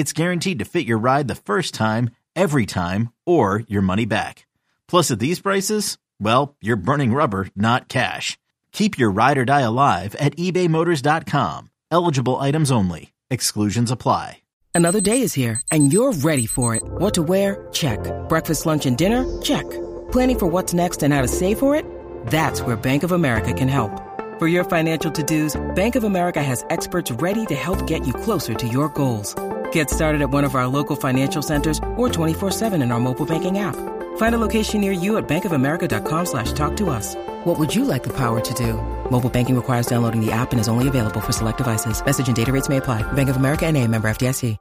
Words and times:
it's 0.00 0.14
guaranteed 0.14 0.58
to 0.58 0.64
fit 0.64 0.86
your 0.86 0.98
ride 0.98 1.28
the 1.28 1.34
first 1.34 1.74
time, 1.74 2.10
every 2.34 2.64
time, 2.64 3.12
or 3.26 3.62
your 3.68 3.82
money 3.82 4.06
back. 4.06 4.46
Plus, 4.88 5.10
at 5.10 5.18
these 5.18 5.40
prices, 5.40 5.98
well, 6.18 6.56
you're 6.62 6.76
burning 6.76 7.12
rubber, 7.12 7.48
not 7.54 7.88
cash. 7.88 8.38
Keep 8.72 8.98
your 8.98 9.10
ride 9.10 9.36
or 9.36 9.44
die 9.44 9.60
alive 9.60 10.14
at 10.14 10.36
ebaymotors.com. 10.36 11.68
Eligible 11.90 12.36
items 12.38 12.70
only. 12.70 13.12
Exclusions 13.30 13.90
apply. 13.90 14.38
Another 14.72 15.00
day 15.02 15.20
is 15.20 15.34
here, 15.34 15.60
and 15.70 15.92
you're 15.92 16.12
ready 16.12 16.46
for 16.46 16.74
it. 16.76 16.82
What 16.82 17.14
to 17.14 17.22
wear? 17.22 17.68
Check. 17.72 18.00
Breakfast, 18.28 18.64
lunch, 18.64 18.86
and 18.86 18.96
dinner? 18.96 19.26
Check. 19.42 19.68
Planning 20.12 20.38
for 20.38 20.46
what's 20.46 20.72
next 20.72 21.02
and 21.02 21.12
how 21.12 21.20
to 21.20 21.28
save 21.28 21.58
for 21.58 21.74
it? 21.74 21.84
That's 22.28 22.62
where 22.62 22.76
Bank 22.76 23.02
of 23.02 23.12
America 23.12 23.52
can 23.52 23.68
help. 23.68 23.92
For 24.38 24.46
your 24.46 24.64
financial 24.64 25.10
to-dos, 25.10 25.60
Bank 25.74 25.96
of 25.96 26.04
America 26.04 26.42
has 26.42 26.64
experts 26.70 27.10
ready 27.10 27.44
to 27.46 27.54
help 27.54 27.86
get 27.86 28.06
you 28.06 28.14
closer 28.14 28.54
to 28.54 28.66
your 28.66 28.88
goals. 28.88 29.34
Get 29.72 29.90
started 29.90 30.22
at 30.22 30.30
one 30.30 30.44
of 30.44 30.54
our 30.54 30.66
local 30.66 30.96
financial 30.96 31.42
centers 31.42 31.78
or 31.96 32.08
24-7 32.08 32.82
in 32.82 32.90
our 32.92 33.00
mobile 33.00 33.26
banking 33.26 33.58
app. 33.58 33.76
Find 34.16 34.34
a 34.34 34.38
location 34.38 34.80
near 34.80 34.92
you 34.92 35.18
at 35.18 35.28
bankofamerica.com 35.28 36.26
slash 36.26 36.52
talk 36.52 36.76
to 36.76 36.88
us. 36.90 37.16
What 37.44 37.58
would 37.58 37.74
you 37.74 37.84
like 37.84 38.02
the 38.02 38.14
power 38.16 38.40
to 38.40 38.54
do? 38.54 38.74
Mobile 39.10 39.30
banking 39.30 39.56
requires 39.56 39.86
downloading 39.86 40.24
the 40.24 40.32
app 40.32 40.52
and 40.52 40.60
is 40.60 40.68
only 40.68 40.88
available 40.88 41.20
for 41.20 41.32
select 41.32 41.58
devices. 41.58 42.04
Message 42.04 42.28
and 42.28 42.36
data 42.36 42.52
rates 42.52 42.68
may 42.68 42.78
apply. 42.78 43.02
Bank 43.12 43.28
of 43.28 43.36
America 43.36 43.66
and 43.66 43.76
a 43.76 43.86
member 43.86 44.08
FDIC. 44.08 44.56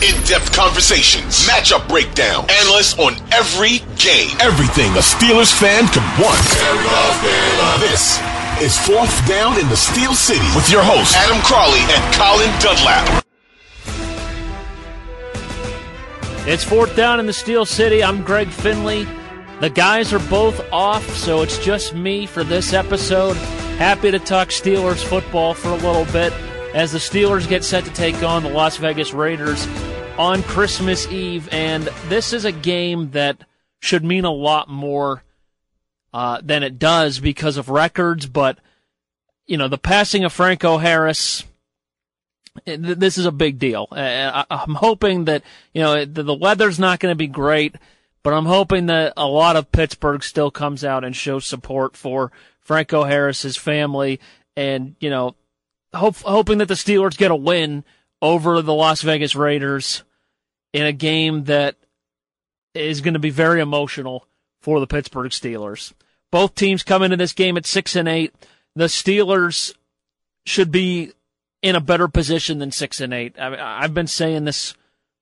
In-depth 0.00 0.52
conversations, 0.52 1.46
matchup 1.46 1.86
breakdown, 1.86 2.48
analysts 2.48 2.98
on 2.98 3.12
every 3.32 3.84
game. 4.00 4.32
Everything 4.40 4.90
a 4.96 5.04
Steelers 5.04 5.52
fan 5.52 5.86
could 5.88 6.04
want. 6.16 6.40
This 7.80 8.18
is 8.62 8.78
Fourth 8.86 9.12
Down 9.28 9.60
in 9.60 9.68
the 9.68 9.76
Steel 9.76 10.14
City 10.14 10.48
with 10.56 10.70
your 10.70 10.82
hosts, 10.82 11.14
Adam 11.16 11.42
Crowley 11.42 11.80
and 11.92 12.14
Colin 12.16 12.48
Dunlap. 12.60 13.19
It's 16.46 16.64
fourth 16.64 16.96
down 16.96 17.20
in 17.20 17.26
the 17.26 17.34
Steel 17.34 17.66
City. 17.66 18.02
I'm 18.02 18.22
Greg 18.22 18.48
Finley. 18.48 19.06
The 19.60 19.68
guys 19.68 20.14
are 20.14 20.30
both 20.30 20.58
off, 20.72 21.06
so 21.14 21.42
it's 21.42 21.58
just 21.58 21.94
me 21.94 22.24
for 22.24 22.42
this 22.42 22.72
episode. 22.72 23.36
Happy 23.76 24.10
to 24.10 24.18
talk 24.18 24.48
Steelers 24.48 25.04
football 25.04 25.52
for 25.52 25.68
a 25.68 25.74
little 25.74 26.06
bit 26.06 26.32
as 26.74 26.92
the 26.92 26.98
Steelers 26.98 27.46
get 27.46 27.62
set 27.62 27.84
to 27.84 27.92
take 27.92 28.22
on 28.22 28.42
the 28.42 28.48
Las 28.48 28.78
Vegas 28.78 29.12
Raiders 29.12 29.66
on 30.18 30.42
Christmas 30.42 31.06
Eve. 31.08 31.46
And 31.52 31.84
this 32.08 32.32
is 32.32 32.46
a 32.46 32.52
game 32.52 33.10
that 33.10 33.44
should 33.78 34.02
mean 34.02 34.24
a 34.24 34.32
lot 34.32 34.68
more 34.68 35.22
uh, 36.14 36.40
than 36.42 36.62
it 36.62 36.78
does 36.78 37.20
because 37.20 37.58
of 37.58 37.68
records. 37.68 38.24
But, 38.24 38.58
you 39.46 39.58
know, 39.58 39.68
the 39.68 39.78
passing 39.78 40.24
of 40.24 40.32
Franco 40.32 40.78
Harris 40.78 41.44
this 42.64 43.18
is 43.18 43.26
a 43.26 43.32
big 43.32 43.58
deal. 43.58 43.88
Uh, 43.90 44.44
I'm 44.50 44.74
hoping 44.74 45.24
that, 45.26 45.42
you 45.72 45.82
know, 45.82 46.04
the 46.04 46.34
weather's 46.34 46.78
not 46.78 46.98
going 47.00 47.12
to 47.12 47.16
be 47.16 47.26
great, 47.26 47.76
but 48.22 48.32
I'm 48.32 48.46
hoping 48.46 48.86
that 48.86 49.14
a 49.16 49.26
lot 49.26 49.56
of 49.56 49.72
Pittsburgh 49.72 50.22
still 50.22 50.50
comes 50.50 50.84
out 50.84 51.04
and 51.04 51.14
shows 51.14 51.46
support 51.46 51.96
for 51.96 52.32
Franco 52.60 53.04
Harris's 53.04 53.56
family 53.56 54.20
and, 54.56 54.96
you 55.00 55.10
know, 55.10 55.36
hope, 55.94 56.16
hoping 56.16 56.58
that 56.58 56.68
the 56.68 56.74
Steelers 56.74 57.16
get 57.16 57.30
a 57.30 57.36
win 57.36 57.84
over 58.20 58.62
the 58.62 58.74
Las 58.74 59.02
Vegas 59.02 59.34
Raiders 59.34 60.02
in 60.72 60.84
a 60.84 60.92
game 60.92 61.44
that 61.44 61.76
is 62.74 63.00
going 63.00 63.14
to 63.14 63.20
be 63.20 63.30
very 63.30 63.60
emotional 63.60 64.26
for 64.60 64.80
the 64.80 64.86
Pittsburgh 64.86 65.30
Steelers. 65.30 65.92
Both 66.30 66.54
teams 66.54 66.82
come 66.82 67.02
into 67.02 67.16
this 67.16 67.32
game 67.32 67.56
at 67.56 67.66
six 67.66 67.96
and 67.96 68.08
eight. 68.08 68.34
The 68.76 68.84
Steelers 68.84 69.74
should 70.44 70.70
be 70.70 71.12
in 71.62 71.76
a 71.76 71.80
better 71.80 72.08
position 72.08 72.58
than 72.58 72.72
six 72.72 73.00
and 73.00 73.12
eight. 73.12 73.38
I, 73.38 73.82
have 73.82 73.94
been 73.94 74.06
saying 74.06 74.44
this 74.44 74.74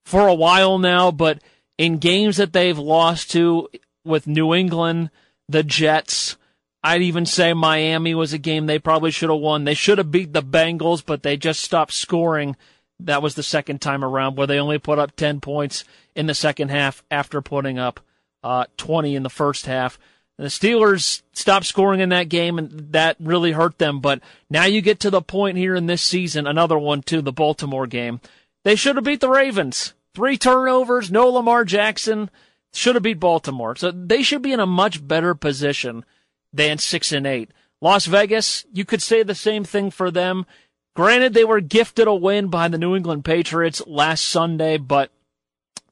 for 0.05 0.27
a 0.27 0.35
while 0.35 0.79
now, 0.79 1.11
but 1.11 1.43
in 1.77 1.99
games 1.99 2.37
that 2.37 2.53
they've 2.53 2.79
lost 2.79 3.31
to 3.33 3.69
with 4.05 4.27
New 4.27 4.55
England, 4.55 5.11
the 5.49 5.63
Jets, 5.63 6.37
I'd 6.83 7.03
even 7.03 7.27
say 7.27 7.53
Miami 7.53 8.15
was 8.15 8.33
a 8.33 8.39
game 8.39 8.67
they 8.67 8.79
probably 8.79 9.11
should 9.11 9.31
have 9.31 9.41
won. 9.41 9.65
They 9.65 9.75
should 9.75 9.99
have 9.99 10.11
beat 10.11 10.33
the 10.33 10.43
Bengals, 10.43 11.05
but 11.05 11.23
they 11.23 11.37
just 11.37 11.61
stopped 11.61 11.93
scoring. 11.93 12.57
That 13.01 13.23
was 13.23 13.35
the 13.35 13.43
second 13.43 13.81
time 13.81 14.05
around 14.05 14.37
where 14.37 14.47
they 14.47 14.59
only 14.59 14.79
put 14.79 14.99
up 14.99 15.15
10 15.17 15.41
points 15.41 15.85
in 16.15 16.27
the 16.27 16.35
second 16.35 16.71
half 16.71 17.03
after 17.11 17.43
putting 17.43 17.79
up 17.79 18.01
uh, 18.43 18.65
20 18.77 19.15
in 19.15 19.23
the 19.23 19.31
first 19.31 19.67
half. 19.67 19.99
The 20.39 20.47
Steelers 20.47 21.23
stopped 21.33 21.67
scoring 21.67 22.01
in 22.01 22.11
that 22.11 22.29
game, 22.29 22.59
and 22.59 22.93
that 22.93 23.17
really 23.19 23.53
hurt 23.53 23.79
them. 23.79 24.01
But 24.01 24.21
now 24.49 24.65
you 24.65 24.81
get 24.81 25.01
to 25.01 25.11
the 25.11 25.21
point 25.21 25.59
here 25.59 25.75
in 25.75 25.87
this 25.87 26.01
season, 26.01 26.47
another 26.47 26.79
one 26.79 27.03
too, 27.03 27.21
the 27.21 27.33
Baltimore 27.33 27.89
game. 27.89 28.21
They 28.65 28.77
should 28.77 28.97
have 28.97 29.05
beat 29.05 29.21
the 29.21 29.29
Ravens. 29.29 29.95
Three 30.15 30.39
turnovers, 30.39 31.11
no 31.11 31.29
Lamar 31.29 31.65
Jackson. 31.65 32.31
Should 32.73 32.95
have 32.95 33.03
beat 33.03 33.19
Baltimore. 33.19 33.75
So 33.75 33.91
they 33.91 34.23
should 34.23 34.43
be 34.43 34.53
in 34.53 34.61
a 34.61 34.67
much 34.67 35.07
better 35.07 35.35
position 35.35 36.05
than 36.53 36.79
six 36.79 37.11
and 37.13 37.27
eight. 37.27 37.51
Las 37.81 38.07
Vegas, 38.07 38.65
you 38.73 38.85
could 38.85 39.03
say 39.03 39.23
the 39.23 39.35
same 39.35 39.65
thing 39.65 39.91
for 39.91 40.11
them. 40.11 40.47
Granted, 40.95 41.33
they 41.33 41.45
were 41.45 41.61
gifted 41.61 42.07
a 42.07 42.15
win 42.15 42.49
by 42.49 42.69
the 42.69 42.79
New 42.79 42.95
England 42.95 43.25
Patriots 43.25 43.83
last 43.87 44.25
Sunday, 44.25 44.77
but 44.77 45.11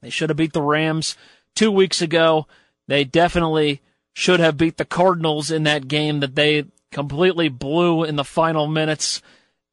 they 0.01 0.09
should 0.09 0.29
have 0.29 0.37
beat 0.37 0.53
the 0.53 0.61
Rams 0.61 1.17
two 1.55 1.71
weeks 1.71 2.01
ago. 2.01 2.45
They 2.87 3.03
definitely 3.03 3.81
should 4.17 4.39
have 4.39 4.57
beat 4.57 4.77
the 4.77 4.83
Cardinals 4.83 5.51
in 5.51 5.61
that 5.61 5.87
game 5.87 6.21
that 6.21 6.33
they 6.33 6.65
completely 6.91 7.49
blew 7.49 8.03
in 8.03 8.15
the 8.15 8.23
final 8.23 8.65
minutes. 8.65 9.21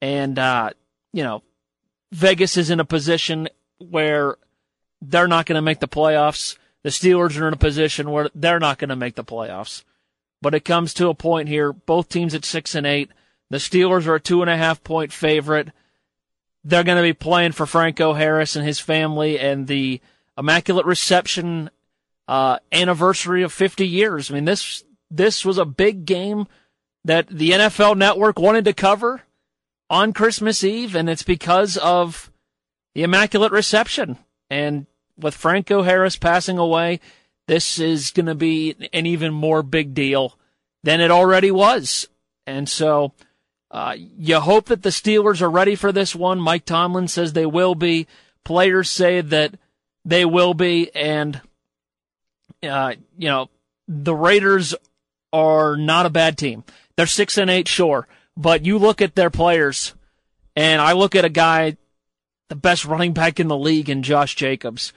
And, 0.02 0.38
uh, 0.38 0.68
you 1.14 1.24
know, 1.24 1.42
Vegas 2.12 2.58
is 2.58 2.68
in 2.68 2.78
a 2.78 2.84
position 2.84 3.48
where 3.78 4.36
they're 5.00 5.28
not 5.28 5.46
going 5.46 5.56
to 5.56 5.62
make 5.62 5.80
the 5.80 5.88
playoffs. 5.88 6.58
The 6.82 6.90
Steelers 6.90 7.40
are 7.40 7.48
in 7.48 7.54
a 7.54 7.56
position 7.56 8.10
where 8.10 8.28
they're 8.34 8.60
not 8.60 8.76
going 8.76 8.90
to 8.90 8.96
make 8.96 9.14
the 9.14 9.24
playoffs. 9.24 9.82
But 10.42 10.54
it 10.54 10.66
comes 10.66 10.92
to 10.94 11.08
a 11.08 11.14
point 11.14 11.48
here, 11.48 11.72
both 11.72 12.10
teams 12.10 12.34
at 12.34 12.44
six 12.44 12.74
and 12.74 12.86
eight. 12.86 13.10
The 13.48 13.56
Steelers 13.56 14.06
are 14.06 14.16
a 14.16 14.20
two 14.20 14.42
and 14.42 14.50
a 14.50 14.58
half 14.58 14.84
point 14.84 15.10
favorite. 15.10 15.70
They're 16.62 16.84
going 16.84 16.98
to 16.98 17.02
be 17.02 17.14
playing 17.14 17.52
for 17.52 17.64
Franco 17.64 18.12
Harris 18.12 18.56
and 18.56 18.66
his 18.66 18.78
family 18.78 19.38
and 19.38 19.68
the 19.68 20.02
Immaculate 20.36 20.84
Reception 20.84 21.70
uh, 22.28 22.58
anniversary 22.72 23.42
of 23.42 23.52
50 23.52 23.86
years. 23.86 24.30
I 24.30 24.34
mean, 24.34 24.44
this 24.44 24.84
this 25.10 25.44
was 25.44 25.58
a 25.58 25.64
big 25.64 26.06
game 26.06 26.46
that 27.04 27.28
the 27.28 27.50
NFL 27.50 27.96
Network 27.96 28.38
wanted 28.38 28.64
to 28.64 28.72
cover 28.72 29.22
on 29.90 30.12
Christmas 30.12 30.64
Eve, 30.64 30.96
and 30.96 31.08
it's 31.08 31.22
because 31.22 31.76
of 31.76 32.32
the 32.94 33.02
Immaculate 33.02 33.52
Reception. 33.52 34.18
And 34.50 34.86
with 35.18 35.34
Franco 35.34 35.82
Harris 35.82 36.16
passing 36.16 36.58
away, 36.58 37.00
this 37.46 37.78
is 37.78 38.10
going 38.10 38.26
to 38.26 38.34
be 38.34 38.74
an 38.92 39.06
even 39.06 39.32
more 39.32 39.62
big 39.62 39.94
deal 39.94 40.38
than 40.82 41.00
it 41.00 41.10
already 41.10 41.50
was. 41.50 42.08
And 42.46 42.68
so, 42.68 43.12
uh, 43.70 43.96
you 43.98 44.40
hope 44.40 44.66
that 44.66 44.82
the 44.82 44.90
Steelers 44.90 45.42
are 45.42 45.50
ready 45.50 45.74
for 45.74 45.92
this 45.92 46.14
one. 46.14 46.40
Mike 46.40 46.64
Tomlin 46.64 47.08
says 47.08 47.32
they 47.32 47.46
will 47.46 47.74
be. 47.74 48.06
Players 48.44 48.90
say 48.90 49.20
that 49.20 49.54
they 50.04 50.24
will 50.24 50.54
be. 50.54 50.94
And 50.94 51.40
uh, 52.66 52.94
you 53.16 53.28
know, 53.28 53.48
the 53.88 54.14
Raiders 54.14 54.74
are 55.32 55.76
not 55.76 56.06
a 56.06 56.10
bad 56.10 56.38
team. 56.38 56.64
They're 56.96 57.06
six 57.06 57.38
and 57.38 57.50
eight, 57.50 57.68
sure, 57.68 58.06
but 58.36 58.64
you 58.64 58.78
look 58.78 59.02
at 59.02 59.14
their 59.14 59.30
players, 59.30 59.94
and 60.56 60.80
I 60.80 60.92
look 60.92 61.14
at 61.14 61.24
a 61.24 61.30
guy, 61.30 61.76
the 62.48 62.54
best 62.54 62.84
running 62.84 63.12
back 63.12 63.40
in 63.40 63.48
the 63.48 63.56
league, 63.56 63.90
in 63.90 64.02
Josh 64.02 64.34
Jacobs. 64.34 64.92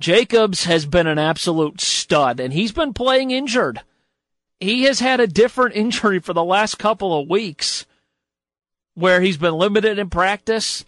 Jacobs 0.00 0.64
has 0.64 0.86
been 0.86 1.06
an 1.06 1.18
absolute 1.18 1.80
stud, 1.80 2.40
and 2.40 2.52
he's 2.52 2.72
been 2.72 2.94
playing 2.94 3.30
injured. 3.30 3.82
He 4.60 4.84
has 4.84 5.00
had 5.00 5.20
a 5.20 5.26
different 5.26 5.76
injury 5.76 6.18
for 6.18 6.32
the 6.32 6.44
last 6.44 6.78
couple 6.78 7.18
of 7.18 7.28
weeks 7.28 7.86
where 8.94 9.20
he's 9.20 9.36
been 9.36 9.54
limited 9.54 9.98
in 9.98 10.08
practice, 10.08 10.84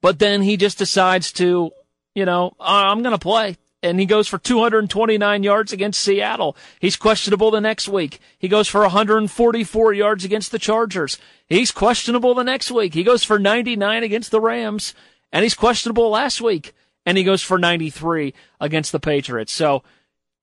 but 0.00 0.18
then 0.18 0.42
he 0.42 0.56
just 0.56 0.78
decides 0.78 1.32
to, 1.32 1.70
you 2.14 2.24
know, 2.24 2.54
I'm 2.60 3.02
going 3.02 3.12
to 3.12 3.18
play. 3.18 3.56
And 3.82 4.00
he 4.00 4.06
goes 4.06 4.26
for 4.26 4.38
229 4.38 5.42
yards 5.42 5.72
against 5.72 6.02
Seattle. 6.02 6.56
He's 6.80 6.96
questionable 6.96 7.52
the 7.52 7.60
next 7.60 7.88
week. 7.88 8.18
He 8.38 8.48
goes 8.48 8.66
for 8.66 8.80
144 8.80 9.92
yards 9.92 10.24
against 10.24 10.50
the 10.50 10.58
Chargers. 10.58 11.18
He's 11.46 11.70
questionable 11.70 12.34
the 12.34 12.42
next 12.42 12.72
week. 12.72 12.94
He 12.94 13.04
goes 13.04 13.22
for 13.22 13.38
99 13.38 14.02
against 14.02 14.32
the 14.32 14.40
Rams. 14.40 14.94
And 15.32 15.44
he's 15.44 15.54
questionable 15.54 16.10
last 16.10 16.40
week. 16.40 16.74
And 17.06 17.16
he 17.16 17.22
goes 17.22 17.42
for 17.42 17.58
93 17.58 18.34
against 18.60 18.90
the 18.90 19.00
Patriots. 19.00 19.52
So 19.52 19.84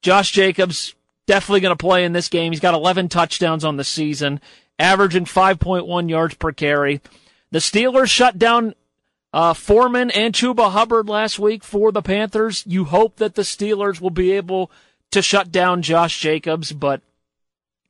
Josh 0.01 0.31
Jacobs 0.31 0.95
definitely 1.27 1.59
going 1.59 1.75
to 1.75 1.83
play 1.83 2.05
in 2.05 2.13
this 2.13 2.29
game. 2.29 2.51
He's 2.51 2.61
got 2.61 2.73
11 2.73 3.09
touchdowns 3.09 3.65
on 3.65 3.77
the 3.77 3.83
season, 3.83 4.39
averaging 4.79 5.25
5.1 5.25 6.09
yards 6.09 6.35
per 6.35 6.51
carry. 6.51 7.01
The 7.51 7.59
Steelers 7.59 8.07
shut 8.07 8.37
down 8.37 8.75
uh, 9.35 9.53
Foreman 9.53 10.11
and 10.11 10.33
Chuba 10.33 10.71
Hubbard 10.71 11.09
last 11.09 11.37
week 11.37 11.61
for 11.61 11.91
the 11.91 12.01
Panthers. 12.01 12.63
You 12.65 12.85
hope 12.85 13.17
that 13.17 13.35
the 13.35 13.41
Steelers 13.41 13.99
will 13.99 14.09
be 14.09 14.31
able 14.31 14.71
to 15.11 15.21
shut 15.21 15.51
down 15.51 15.81
Josh 15.81 16.21
Jacobs, 16.21 16.71
but 16.71 17.01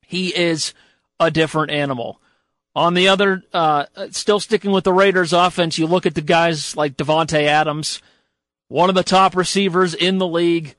he 0.04 0.36
is 0.36 0.74
a 1.20 1.30
different 1.30 1.70
animal. 1.70 2.20
On 2.74 2.94
the 2.94 3.06
other, 3.06 3.44
uh, 3.54 3.86
still 4.10 4.40
sticking 4.40 4.72
with 4.72 4.82
the 4.82 4.92
Raiders 4.92 5.32
offense, 5.32 5.78
you 5.78 5.86
look 5.86 6.04
at 6.04 6.16
the 6.16 6.20
guys 6.20 6.76
like 6.76 6.96
Davante 6.96 7.44
Adams, 7.44 8.02
one 8.66 8.88
of 8.88 8.96
the 8.96 9.04
top 9.04 9.36
receivers 9.36 9.94
in 9.94 10.18
the 10.18 10.26
league. 10.26 10.74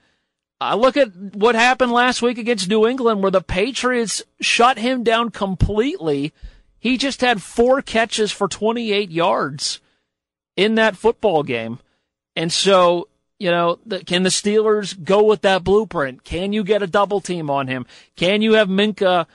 I 0.60 0.75
look 0.75 0.98
at 0.98 1.16
what 1.16 1.56
happened 1.56 1.94
last 1.94 2.22
week 2.22 2.38
against 2.38 2.68
New 2.68 2.86
England 2.86 3.22
where 3.22 3.31
the 3.31 3.40
Patriots 3.40 4.22
shut 4.42 4.78
him 4.78 5.06
down 5.06 5.31
completely. 5.31 6.34
He 6.78 6.98
just 6.98 7.22
had 7.22 7.42
four 7.42 7.81
catches 7.81 8.34
for 8.34 8.50
28 8.50 9.10
yards 9.10 9.80
in 10.57 10.75
that 10.75 10.98
football 10.98 11.44
game. 11.44 11.80
And 12.36 12.51
so, 12.51 13.07
you 13.39 13.50
know, 13.50 13.80
the, 13.86 14.04
can 14.04 14.24
the 14.24 14.30
Steelers 14.30 15.01
go 15.01 15.24
with 15.24 15.44
that 15.44 15.63
blueprint? 15.63 16.24
Can 16.25 16.51
you 16.51 16.63
get 16.63 16.83
a 16.83 16.88
double 16.88 17.21
team 17.21 17.50
on 17.50 17.68
him? 17.68 17.86
Can 18.18 18.42
you 18.42 18.54
have 18.54 18.68
Minkah 18.68 19.27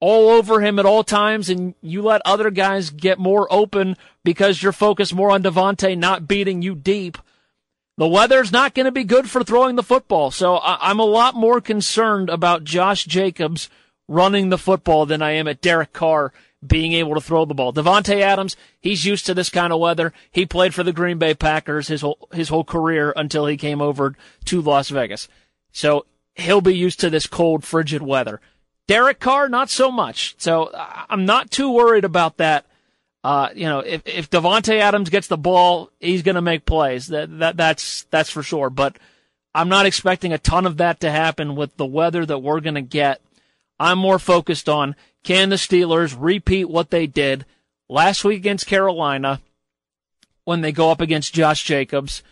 all 0.00 0.30
over 0.30 0.60
him 0.60 0.78
at 0.78 0.86
all 0.86 1.02
times 1.02 1.50
and 1.50 1.74
you 1.82 2.00
let 2.00 2.22
other 2.24 2.50
guys 2.50 2.90
get 2.90 3.18
more 3.18 3.52
open 3.52 3.96
because 4.24 4.62
you're 4.62 4.72
focused 4.72 5.12
more 5.12 5.32
on 5.32 5.42
Davante 5.42 5.98
not 5.98 6.28
beating 6.28 6.62
you 6.62 6.74
deep? 6.74 7.18
The 7.96 8.06
weather's 8.06 8.52
not 8.52 8.74
going 8.74 8.86
to 8.86 8.92
be 8.92 9.02
good 9.02 9.28
for 9.28 9.42
throwing 9.42 9.74
the 9.74 9.82
football. 9.82 10.30
So 10.30 10.56
I, 10.56 10.78
I'm 10.88 11.00
a 11.00 11.04
lot 11.04 11.34
more 11.34 11.60
concerned 11.60 12.30
about 12.30 12.62
Josh 12.62 13.04
Jacobs 13.04 13.68
running 14.06 14.48
the 14.48 14.58
football 14.58 15.04
than 15.04 15.20
I 15.20 15.32
am 15.32 15.48
at 15.48 15.60
Derek 15.60 15.92
Carr 15.92 16.32
being 16.66 16.92
able 16.92 17.14
to 17.14 17.20
throw 17.20 17.44
the 17.44 17.54
ball. 17.54 17.72
Davante 17.72 18.20
Adams, 18.20 18.56
he's 18.80 19.04
used 19.04 19.26
to 19.26 19.34
this 19.34 19.50
kind 19.50 19.72
of 19.72 19.80
weather. 19.80 20.12
He 20.30 20.44
played 20.44 20.74
for 20.74 20.82
the 20.82 20.92
Green 20.92 21.18
Bay 21.18 21.34
Packers 21.34 21.88
his 21.88 22.00
whole 22.00 22.28
his 22.32 22.48
whole 22.48 22.64
career 22.64 23.12
until 23.16 23.46
he 23.46 23.56
came 23.56 23.80
over 23.80 24.16
to 24.46 24.60
Las 24.60 24.88
Vegas. 24.88 25.28
So 25.72 26.06
he'll 26.34 26.60
be 26.60 26.76
used 26.76 27.00
to 27.00 27.10
this 27.10 27.26
cold, 27.26 27.64
frigid 27.64 28.02
weather. 28.02 28.40
Derek 28.88 29.20
Carr, 29.20 29.48
not 29.48 29.70
so 29.70 29.92
much. 29.92 30.34
So 30.38 30.70
I'm 30.74 31.26
not 31.26 31.50
too 31.50 31.70
worried 31.70 32.04
about 32.04 32.38
that. 32.38 32.64
Uh, 33.22 33.50
you 33.54 33.66
know, 33.66 33.80
if 33.80 34.02
if 34.06 34.30
Davante 34.30 34.80
Adams 34.80 35.10
gets 35.10 35.28
the 35.28 35.36
ball, 35.36 35.90
he's 36.00 36.22
going 36.22 36.36
to 36.36 36.42
make 36.42 36.64
plays. 36.64 37.08
That 37.08 37.38
that 37.38 37.56
that's 37.56 38.04
that's 38.10 38.30
for 38.30 38.42
sure. 38.42 38.70
But 38.70 38.96
I'm 39.54 39.68
not 39.68 39.86
expecting 39.86 40.32
a 40.32 40.38
ton 40.38 40.66
of 40.66 40.78
that 40.78 41.00
to 41.00 41.10
happen 41.10 41.54
with 41.54 41.76
the 41.76 41.86
weather 41.86 42.24
that 42.24 42.38
we're 42.38 42.60
going 42.60 42.74
to 42.74 42.80
get. 42.80 43.20
I'm 43.78 43.98
more 43.98 44.18
focused 44.18 44.68
on 44.68 44.96
can 45.24 45.48
the 45.48 45.56
Steelers 45.56 46.16
repeat 46.18 46.66
what 46.66 46.90
they 46.90 47.06
did 47.06 47.44
last 47.88 48.24
week 48.24 48.38
against 48.38 48.66
Carolina 48.66 49.40
when 50.44 50.60
they 50.60 50.72
go 50.72 50.90
up 50.90 51.00
against 51.00 51.34
Josh 51.34 51.64
Jacobs 51.64 52.22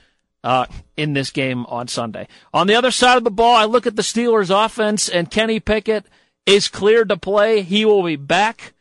uh, 0.44 0.66
in 0.96 1.12
this 1.12 1.30
game 1.30 1.66
on 1.66 1.88
Sunday? 1.88 2.28
On 2.54 2.66
the 2.66 2.74
other 2.74 2.90
side 2.90 3.18
of 3.18 3.24
the 3.24 3.30
ball, 3.30 3.56
I 3.56 3.64
look 3.64 3.86
at 3.86 3.96
the 3.96 4.02
Steelers 4.02 4.50
offense 4.50 5.08
and 5.08 5.30
Kenny 5.30 5.60
Pickett 5.60 6.06
is 6.46 6.68
cleared 6.68 7.08
to 7.08 7.16
play. 7.16 7.62
He 7.62 7.84
will 7.84 8.02
be 8.02 8.16
back. 8.16 8.72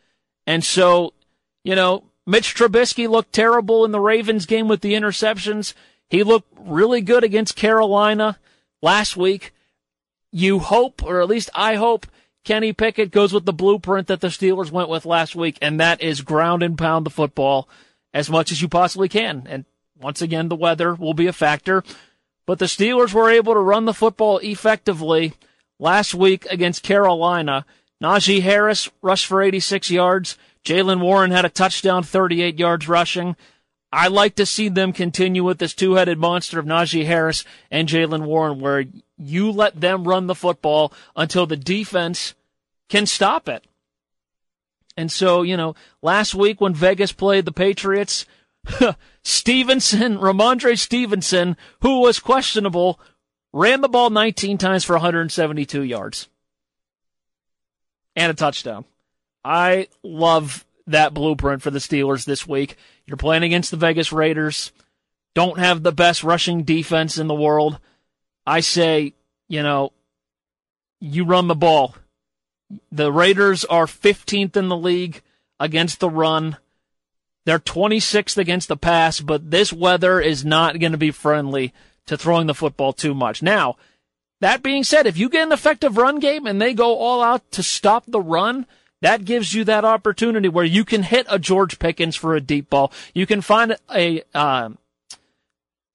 And 0.48 0.64
so, 0.64 1.14
you 1.64 1.76
know, 1.76 2.04
Mitch 2.28 2.56
Trubisky 2.56 3.10
looked 3.10 3.34
terrible 3.34 3.86
in 3.86 3.92
the 3.92 4.00
Ravens 4.00 4.46
game 4.46 4.68
with 4.68 4.82
the 4.82 4.94
interceptions. 4.94 5.74
He 6.10 6.24
looked 6.24 6.52
really 6.58 7.02
good 7.02 7.24
against 7.24 7.56
Carolina 7.56 8.40
last 8.82 9.18
week. 9.18 9.54
You 10.32 10.60
hope, 10.60 11.04
or 11.04 11.22
at 11.22 11.28
least 11.28 11.50
I 11.54 11.76
hope, 11.76 12.08
Kenny 12.46 12.74
Pickett 12.74 13.12
goes 13.12 13.34
with 13.34 13.46
the 13.46 13.52
blueprint 13.52 14.08
that 14.08 14.22
the 14.22 14.28
Steelers 14.28 14.72
went 14.72 14.88
with 14.88 15.06
last 15.06 15.36
week, 15.36 15.58
and 15.62 15.80
that 15.80 16.02
is 16.02 16.22
ground 16.22 16.62
and 16.62 16.78
pound 16.78 17.06
the 17.06 17.10
football 17.10 17.68
as 18.14 18.30
much 18.30 18.52
as 18.52 18.62
you 18.62 18.70
possibly 18.70 19.10
can. 19.10 19.48
And 19.50 19.66
once 20.00 20.22
again, 20.22 20.48
the 20.48 20.56
weather 20.56 20.94
will 20.94 21.16
be 21.16 21.28
a 21.28 21.34
factor. 21.34 21.84
But 22.46 22.60
the 22.60 22.66
Steelers 22.66 23.14
were 23.14 23.32
able 23.32 23.56
to 23.56 23.60
run 23.60 23.86
the 23.86 23.94
football 23.94 24.38
effectively 24.38 25.34
last 25.80 26.14
week 26.14 26.46
against 26.46 26.84
Carolina. 26.84 27.66
Najee 28.02 28.44
Harris 28.44 28.92
rushed 29.02 29.26
for 29.26 29.42
86 29.42 29.90
yards. 29.90 30.38
Jaylen 30.64 31.02
Warren 31.02 31.32
had 31.32 31.46
a 31.46 31.50
touchdown, 31.50 32.04
38 32.04 32.60
yards 32.60 32.88
rushing. 32.88 33.36
I 33.96 34.10
like 34.10 34.36
to 34.36 34.46
see 34.46 34.68
them 34.68 34.92
continue 34.92 35.46
with 35.46 35.58
this 35.58 35.74
two-headed 35.74 36.18
monster 36.18 36.60
of 36.60 36.66
Najee 36.66 37.06
Harris 37.06 37.46
and 37.72 37.88
Jaylen 37.88 38.26
Warren, 38.26 38.60
where 38.60 38.84
you 39.18 39.50
let 39.50 39.80
them 39.80 40.04
run 40.04 40.28
the 40.28 40.36
football 40.36 40.92
until 41.16 41.46
the 41.46 41.56
defense 41.56 42.36
can 42.90 43.06
stop 43.06 43.48
it. 43.48 43.64
And 44.98 45.10
so, 45.10 45.44
you 45.44 45.56
know, 45.56 45.76
last 46.02 46.36
week 46.36 46.60
when 46.60 46.74
Vegas 46.74 47.14
played 47.14 47.46
the 47.46 47.54
Patriots, 47.54 48.26
Stevenson, 49.24 50.18
Rhamondre 50.18 50.78
Stevenson, 50.78 51.56
who 51.80 52.02
was 52.02 52.20
questionable, 52.20 53.00
ran 53.54 53.80
the 53.80 53.88
ball 53.88 54.10
19 54.10 54.58
times 54.58 54.84
for 54.84 54.94
172 54.98 55.84
yards 55.84 56.28
and 58.14 58.30
a 58.30 58.36
touchdown. 58.36 58.84
I 59.46 59.88
love 60.04 60.66
that 60.86 61.14
blueprint 61.14 61.62
for 61.62 61.72
the 61.72 61.80
Steelers 61.80 62.26
this 62.26 62.46
week. 62.46 62.76
You're 63.08 63.18
playing 63.18 63.44
against 63.44 63.72
the 63.72 63.78
Vegas 63.78 64.12
Raiders, 64.12 64.72
don't 65.36 65.60
have 65.60 65.84
the 65.84 65.92
best 65.92 66.24
rushing 66.24 66.64
defense 66.64 67.18
in 67.18 67.28
the 67.28 67.36
world. 67.36 67.78
I 68.48 68.62
say, 68.62 69.14
you 69.48 69.62
know, 69.62 69.92
you 71.00 71.26
run 71.26 71.48
the 71.48 71.56
ball. 71.56 71.96
The 72.92 73.12
Raiders 73.12 73.66
are 73.66 73.86
15th 73.86 74.56
in 74.56 74.70
the 74.70 74.78
league 74.78 75.22
against 75.60 76.00
the 76.00 76.10
run. 76.10 76.58
They're 77.46 77.60
26th 77.60 78.38
against 78.38 78.70
the 78.70 78.78
pass, 78.78 79.20
but 79.20 79.52
this 79.52 79.72
weather 79.72 80.20
is 80.20 80.44
not 80.44 80.80
going 80.80 80.94
to 80.94 80.98
be 80.98 81.12
friendly 81.12 81.74
to 82.08 82.18
throwing 82.18 82.48
the 82.48 82.56
football 82.56 82.94
too 82.94 83.14
much. 83.14 83.44
Now, 83.44 83.76
that 84.42 84.64
being 84.64 84.84
said, 84.84 85.06
if 85.06 85.18
you 85.18 85.30
get 85.30 85.46
an 85.46 85.52
effective 85.52 85.98
run 85.98 86.20
game 86.20 86.48
and 86.48 86.62
they 86.62 86.74
go 86.74 86.96
all 86.96 87.22
out 87.22 87.52
to 87.52 87.62
stop 87.62 88.04
the 88.08 88.22
run, 88.22 88.66
that 89.02 89.26
gives 89.26 89.54
you 89.54 89.64
that 89.66 89.86
opportunity 89.86 90.50
where 90.50 90.66
you 90.66 90.86
can 90.86 91.04
hit 91.04 91.28
a 91.30 91.40
George 91.40 91.80
Pickens 91.80 92.16
for 92.16 92.36
a 92.36 92.42
deep 92.42 92.70
ball. 92.70 92.92
You 93.14 93.26
can 93.26 93.42
find 93.42 93.78
a, 93.94 94.24
uh, 94.34 94.70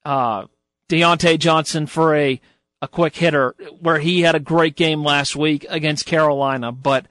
uh, 0.05 0.47
Diontae 0.89 1.39
Johnson 1.39 1.87
for 1.87 2.15
a, 2.15 2.41
a 2.83 2.89
quick 2.89 3.17
hitter 3.17 3.55
where 3.81 3.99
he 3.99 4.23
had 4.23 4.35
a 4.35 4.41
great 4.41 4.77
game 4.77 5.05
last 5.05 5.37
week 5.37 5.67
against 5.69 6.07
Carolina, 6.07 6.73
but 6.73 7.07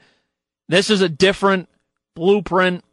this 0.67 0.89
is 0.89 1.01
a 1.01 1.10
different 1.10 1.69
blueprint 2.15 2.84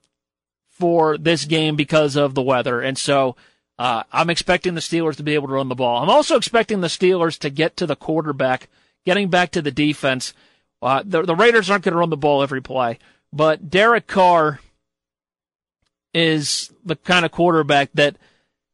for 0.69 1.17
this 1.19 1.45
game 1.45 1.75
because 1.75 2.17
of 2.17 2.35
the 2.35 2.43
weather. 2.43 2.81
And 2.81 2.97
so, 2.97 3.37
uh, 3.79 4.05
I'm 4.13 4.31
expecting 4.31 4.75
the 4.75 4.81
Steelers 4.81 5.17
to 5.17 5.23
be 5.23 5.35
able 5.35 5.49
to 5.49 5.55
run 5.55 5.69
the 5.69 5.75
ball. 5.75 6.03
I'm 6.03 6.11
also 6.11 6.37
expecting 6.37 6.81
the 6.81 6.87
Steelers 6.89 7.39
to 7.41 7.51
get 7.51 7.77
to 7.77 7.87
the 7.87 7.97
quarterback, 7.97 8.69
getting 9.05 9.29
back 9.29 9.51
to 9.53 9.63
the 9.63 9.71
defense. 9.71 10.33
Uh, 10.87 11.03
the, 11.05 11.23
the 11.23 11.35
Raiders 11.35 11.69
aren't 11.69 11.83
going 11.83 11.95
to 11.95 11.99
run 11.99 12.11
the 12.11 12.17
ball 12.17 12.45
every 12.45 12.63
play, 12.63 13.01
but 13.33 13.69
Derek 13.69 14.07
Carr 14.07 14.61
is 16.15 16.73
the 16.85 16.95
kind 16.95 17.25
of 17.25 17.33
quarterback 17.33 17.91
that, 17.95 18.17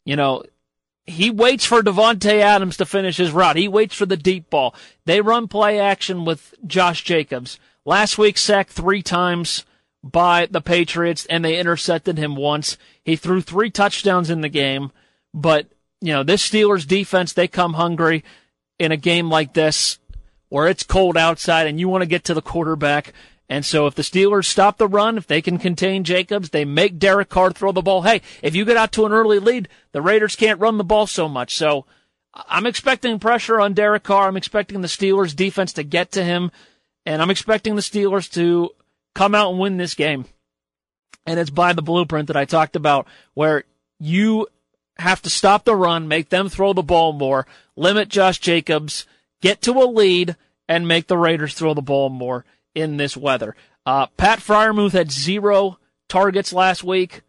you 0.04 0.14
know, 0.14 0.44
he 1.06 1.30
waits 1.30 1.64
for 1.64 1.82
Davante 1.82 2.38
Adams 2.38 2.76
to 2.76 2.84
finish 2.84 3.16
his 3.16 3.32
route. 3.32 3.56
He 3.56 3.66
waits 3.66 3.94
for 3.94 4.04
the 4.04 4.18
deep 4.18 4.50
ball. 4.50 4.74
They 5.06 5.22
run 5.22 5.48
play 5.48 5.80
action 5.80 6.26
with 6.26 6.54
Josh 6.66 7.02
Jacobs. 7.02 7.58
Last 7.86 8.18
week 8.18 8.36
sacked 8.36 8.70
three 8.70 9.02
times 9.02 9.64
by 10.04 10.46
the 10.50 10.60
Patriots 10.60 11.26
and 11.30 11.42
they 11.42 11.58
intercepted 11.58 12.18
him 12.18 12.36
once. 12.36 12.76
He 13.02 13.16
threw 13.16 13.40
three 13.40 13.70
touchdowns 13.70 14.28
in 14.28 14.42
the 14.42 14.50
game, 14.50 14.92
but 15.32 15.66
you 16.02 16.12
know, 16.12 16.22
this 16.22 16.46
Steelers 16.48 16.86
defense, 16.86 17.32
they 17.32 17.48
come 17.48 17.72
hungry 17.72 18.22
in 18.78 18.92
a 18.92 18.96
game 18.96 19.30
like 19.30 19.54
this 19.54 19.98
where 20.52 20.68
it's 20.68 20.82
cold 20.82 21.16
outside 21.16 21.66
and 21.66 21.80
you 21.80 21.88
want 21.88 22.02
to 22.02 22.06
get 22.06 22.24
to 22.24 22.34
the 22.34 22.42
quarterback. 22.42 23.14
And 23.48 23.64
so 23.64 23.86
if 23.86 23.94
the 23.94 24.02
Steelers 24.02 24.44
stop 24.44 24.76
the 24.76 24.86
run, 24.86 25.16
if 25.16 25.26
they 25.26 25.40
can 25.40 25.56
contain 25.56 26.04
Jacobs, 26.04 26.50
they 26.50 26.66
make 26.66 26.98
Derek 26.98 27.30
Carr 27.30 27.52
throw 27.52 27.72
the 27.72 27.80
ball. 27.80 28.02
Hey, 28.02 28.20
if 28.42 28.54
you 28.54 28.66
get 28.66 28.76
out 28.76 28.92
to 28.92 29.06
an 29.06 29.12
early 29.12 29.38
lead, 29.38 29.66
the 29.92 30.02
Raiders 30.02 30.36
can't 30.36 30.60
run 30.60 30.76
the 30.76 30.84
ball 30.84 31.06
so 31.06 31.26
much. 31.26 31.56
So 31.56 31.86
I'm 32.34 32.66
expecting 32.66 33.18
pressure 33.18 33.62
on 33.62 33.72
Derek 33.72 34.02
Carr. 34.02 34.28
I'm 34.28 34.36
expecting 34.36 34.82
the 34.82 34.88
Steelers 34.88 35.34
defense 35.34 35.72
to 35.72 35.82
get 35.84 36.12
to 36.12 36.22
him, 36.22 36.50
and 37.06 37.22
I'm 37.22 37.30
expecting 37.30 37.74
the 37.74 37.80
Steelers 37.80 38.30
to 38.32 38.72
come 39.14 39.34
out 39.34 39.52
and 39.52 39.58
win 39.58 39.78
this 39.78 39.94
game. 39.94 40.26
And 41.24 41.40
it's 41.40 41.48
by 41.48 41.72
the 41.72 41.80
blueprint 41.80 42.26
that 42.26 42.36
I 42.36 42.44
talked 42.44 42.76
about, 42.76 43.06
where 43.32 43.64
you 43.98 44.48
have 44.98 45.22
to 45.22 45.30
stop 45.30 45.64
the 45.64 45.74
run, 45.74 46.08
make 46.08 46.28
them 46.28 46.50
throw 46.50 46.74
the 46.74 46.82
ball 46.82 47.14
more, 47.14 47.46
limit 47.74 48.10
Josh 48.10 48.38
Jacobs, 48.38 49.06
get 49.42 49.60
to 49.62 49.72
a 49.72 49.84
lead, 49.84 50.36
and 50.68 50.88
make 50.88 51.06
the 51.06 51.18
Raiders 51.18 51.52
throw 51.52 51.74
the 51.74 51.82
ball 51.82 52.08
more 52.08 52.46
in 52.74 52.96
this 52.96 53.16
weather. 53.16 53.54
Uh, 53.84 54.06
Pat 54.16 54.38
Freiermuth 54.38 54.92
had 54.92 55.10
zero 55.10 55.78
targets 56.08 56.52
last 56.52 56.82
week. 56.82 57.22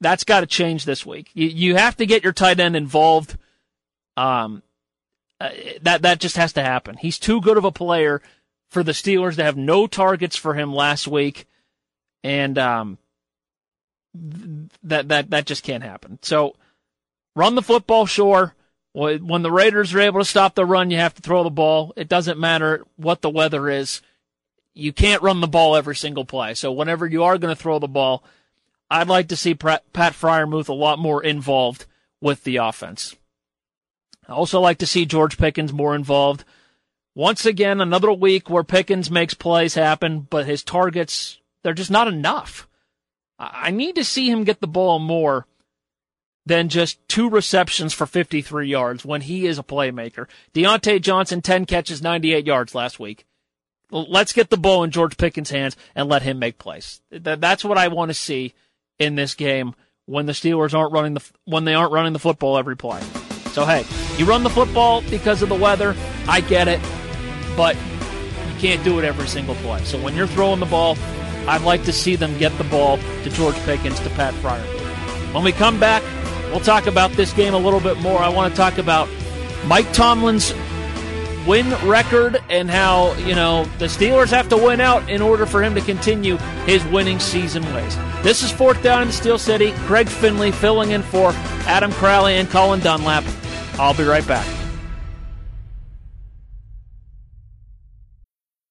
That's 0.00 0.24
got 0.24 0.40
to 0.40 0.46
change 0.46 0.84
this 0.84 1.06
week. 1.06 1.30
You, 1.34 1.46
you 1.46 1.76
have 1.76 1.96
to 1.98 2.06
get 2.06 2.24
your 2.24 2.32
tight 2.32 2.58
end 2.58 2.74
involved. 2.74 3.36
Um, 4.16 4.62
uh, 5.40 5.50
that 5.82 6.02
that 6.02 6.20
just 6.20 6.36
has 6.36 6.52
to 6.54 6.62
happen. 6.62 6.96
He's 6.96 7.18
too 7.18 7.40
good 7.40 7.56
of 7.56 7.64
a 7.64 7.72
player 7.72 8.20
for 8.70 8.82
the 8.82 8.92
Steelers 8.92 9.36
to 9.36 9.44
have 9.44 9.56
no 9.56 9.86
targets 9.86 10.36
for 10.36 10.54
him 10.54 10.74
last 10.74 11.08
week, 11.08 11.46
and 12.22 12.58
um, 12.58 12.98
that 14.14 15.08
that 15.08 15.30
that 15.30 15.46
just 15.46 15.64
can't 15.64 15.82
happen. 15.82 16.18
So, 16.22 16.56
run 17.34 17.54
the 17.54 17.62
football, 17.62 18.06
sure. 18.06 18.54
When 18.92 19.42
the 19.42 19.52
Raiders 19.52 19.94
are 19.94 20.00
able 20.00 20.20
to 20.20 20.24
stop 20.24 20.54
the 20.54 20.66
run, 20.66 20.90
you 20.90 20.96
have 20.98 21.14
to 21.14 21.22
throw 21.22 21.44
the 21.44 21.50
ball. 21.50 21.92
It 21.96 22.08
doesn't 22.08 22.40
matter 22.40 22.84
what 22.96 23.22
the 23.22 23.30
weather 23.30 23.68
is. 23.68 24.02
You 24.74 24.92
can't 24.92 25.22
run 25.22 25.40
the 25.40 25.46
ball 25.46 25.76
every 25.76 25.94
single 25.94 26.24
play. 26.24 26.54
So 26.54 26.72
whenever 26.72 27.06
you 27.06 27.22
are 27.22 27.38
going 27.38 27.54
to 27.54 27.60
throw 27.60 27.78
the 27.78 27.86
ball, 27.86 28.24
I'd 28.90 29.08
like 29.08 29.28
to 29.28 29.36
see 29.36 29.54
Pat 29.54 29.84
Freiermuth 29.94 30.68
a 30.68 30.72
lot 30.72 30.98
more 30.98 31.22
involved 31.22 31.86
with 32.20 32.42
the 32.42 32.56
offense. 32.56 33.14
I 34.28 34.32
also 34.32 34.60
like 34.60 34.78
to 34.78 34.86
see 34.86 35.06
George 35.06 35.38
Pickens 35.38 35.72
more 35.72 35.94
involved. 35.94 36.44
Once 37.14 37.46
again, 37.46 37.80
another 37.80 38.12
week 38.12 38.50
where 38.50 38.64
Pickens 38.64 39.10
makes 39.10 39.34
plays 39.34 39.74
happen, 39.74 40.26
but 40.30 40.46
his 40.46 40.64
targets, 40.64 41.38
they're 41.62 41.74
just 41.74 41.90
not 41.90 42.08
enough. 42.08 42.68
I 43.38 43.70
need 43.70 43.94
to 43.96 44.04
see 44.04 44.28
him 44.28 44.44
get 44.44 44.60
the 44.60 44.66
ball 44.66 44.98
more 44.98 45.46
than 46.46 46.68
just 46.68 46.98
two 47.08 47.28
receptions 47.28 47.92
for 47.92 48.06
53 48.06 48.66
yards 48.66 49.04
when 49.04 49.20
he 49.20 49.46
is 49.46 49.58
a 49.58 49.62
playmaker. 49.62 50.26
Diontae 50.54 51.00
Johnson, 51.00 51.42
10 51.42 51.66
catches, 51.66 52.02
98 52.02 52.46
yards 52.46 52.74
last 52.74 52.98
week. 52.98 53.26
Let's 53.90 54.32
get 54.32 54.50
the 54.50 54.56
ball 54.56 54.84
in 54.84 54.90
George 54.90 55.16
Pickens' 55.16 55.50
hands 55.50 55.76
and 55.94 56.08
let 56.08 56.22
him 56.22 56.38
make 56.38 56.58
plays. 56.58 57.00
That's 57.10 57.64
what 57.64 57.76
I 57.76 57.88
want 57.88 58.10
to 58.10 58.14
see 58.14 58.54
in 58.98 59.16
this 59.16 59.34
game 59.34 59.74
when 60.06 60.26
the 60.26 60.32
Steelers 60.32 60.74
aren't 60.74 60.92
running 60.92 61.14
the 61.14 61.24
when 61.44 61.64
they 61.64 61.74
aren't 61.74 61.92
running 61.92 62.12
the 62.12 62.18
football 62.18 62.56
every 62.56 62.76
play. 62.76 63.00
So 63.52 63.64
hey, 63.64 63.84
you 64.16 64.26
run 64.26 64.44
the 64.44 64.50
football 64.50 65.02
because 65.02 65.42
of 65.42 65.48
the 65.48 65.56
weather. 65.56 65.96
I 66.28 66.40
get 66.40 66.68
it, 66.68 66.80
but 67.56 67.74
you 67.76 68.58
can't 68.60 68.82
do 68.84 69.00
it 69.00 69.04
every 69.04 69.26
single 69.26 69.56
play. 69.56 69.82
So 69.84 70.00
when 70.00 70.14
you're 70.14 70.28
throwing 70.28 70.60
the 70.60 70.66
ball, 70.66 70.96
I'd 71.48 71.62
like 71.62 71.84
to 71.84 71.92
see 71.92 72.14
them 72.14 72.36
get 72.38 72.56
the 72.58 72.64
ball 72.64 72.98
to 72.98 73.30
George 73.30 73.56
Pickens 73.64 73.98
to 74.00 74.10
Pat 74.10 74.34
Fryer. 74.34 74.62
When 75.32 75.42
we 75.42 75.50
come 75.50 75.80
back, 75.80 76.02
We'll 76.50 76.60
talk 76.60 76.86
about 76.86 77.12
this 77.12 77.32
game 77.32 77.54
a 77.54 77.58
little 77.58 77.80
bit 77.80 77.98
more. 77.98 78.18
I 78.18 78.28
want 78.28 78.52
to 78.52 78.56
talk 78.56 78.78
about 78.78 79.08
Mike 79.66 79.92
Tomlin's 79.92 80.52
win 81.46 81.70
record 81.88 82.42
and 82.50 82.70
how, 82.70 83.14
you 83.14 83.34
know, 83.34 83.64
the 83.78 83.86
Steelers 83.86 84.30
have 84.30 84.48
to 84.50 84.56
win 84.56 84.80
out 84.80 85.08
in 85.08 85.22
order 85.22 85.46
for 85.46 85.62
him 85.62 85.74
to 85.74 85.80
continue 85.80 86.36
his 86.66 86.84
winning 86.86 87.18
season 87.18 87.62
ways. 87.74 87.96
This 88.22 88.42
is 88.42 88.50
fourth 88.50 88.82
down 88.82 89.02
in 89.02 89.08
the 89.08 89.14
Steel 89.14 89.38
City. 89.38 89.72
Greg 89.86 90.08
Finley 90.08 90.52
filling 90.52 90.90
in 90.90 91.02
for 91.02 91.32
Adam 91.66 91.92
Crowley 91.92 92.34
and 92.34 92.48
Colin 92.50 92.80
Dunlap. 92.80 93.24
I'll 93.78 93.94
be 93.94 94.04
right 94.04 94.26
back. 94.26 94.59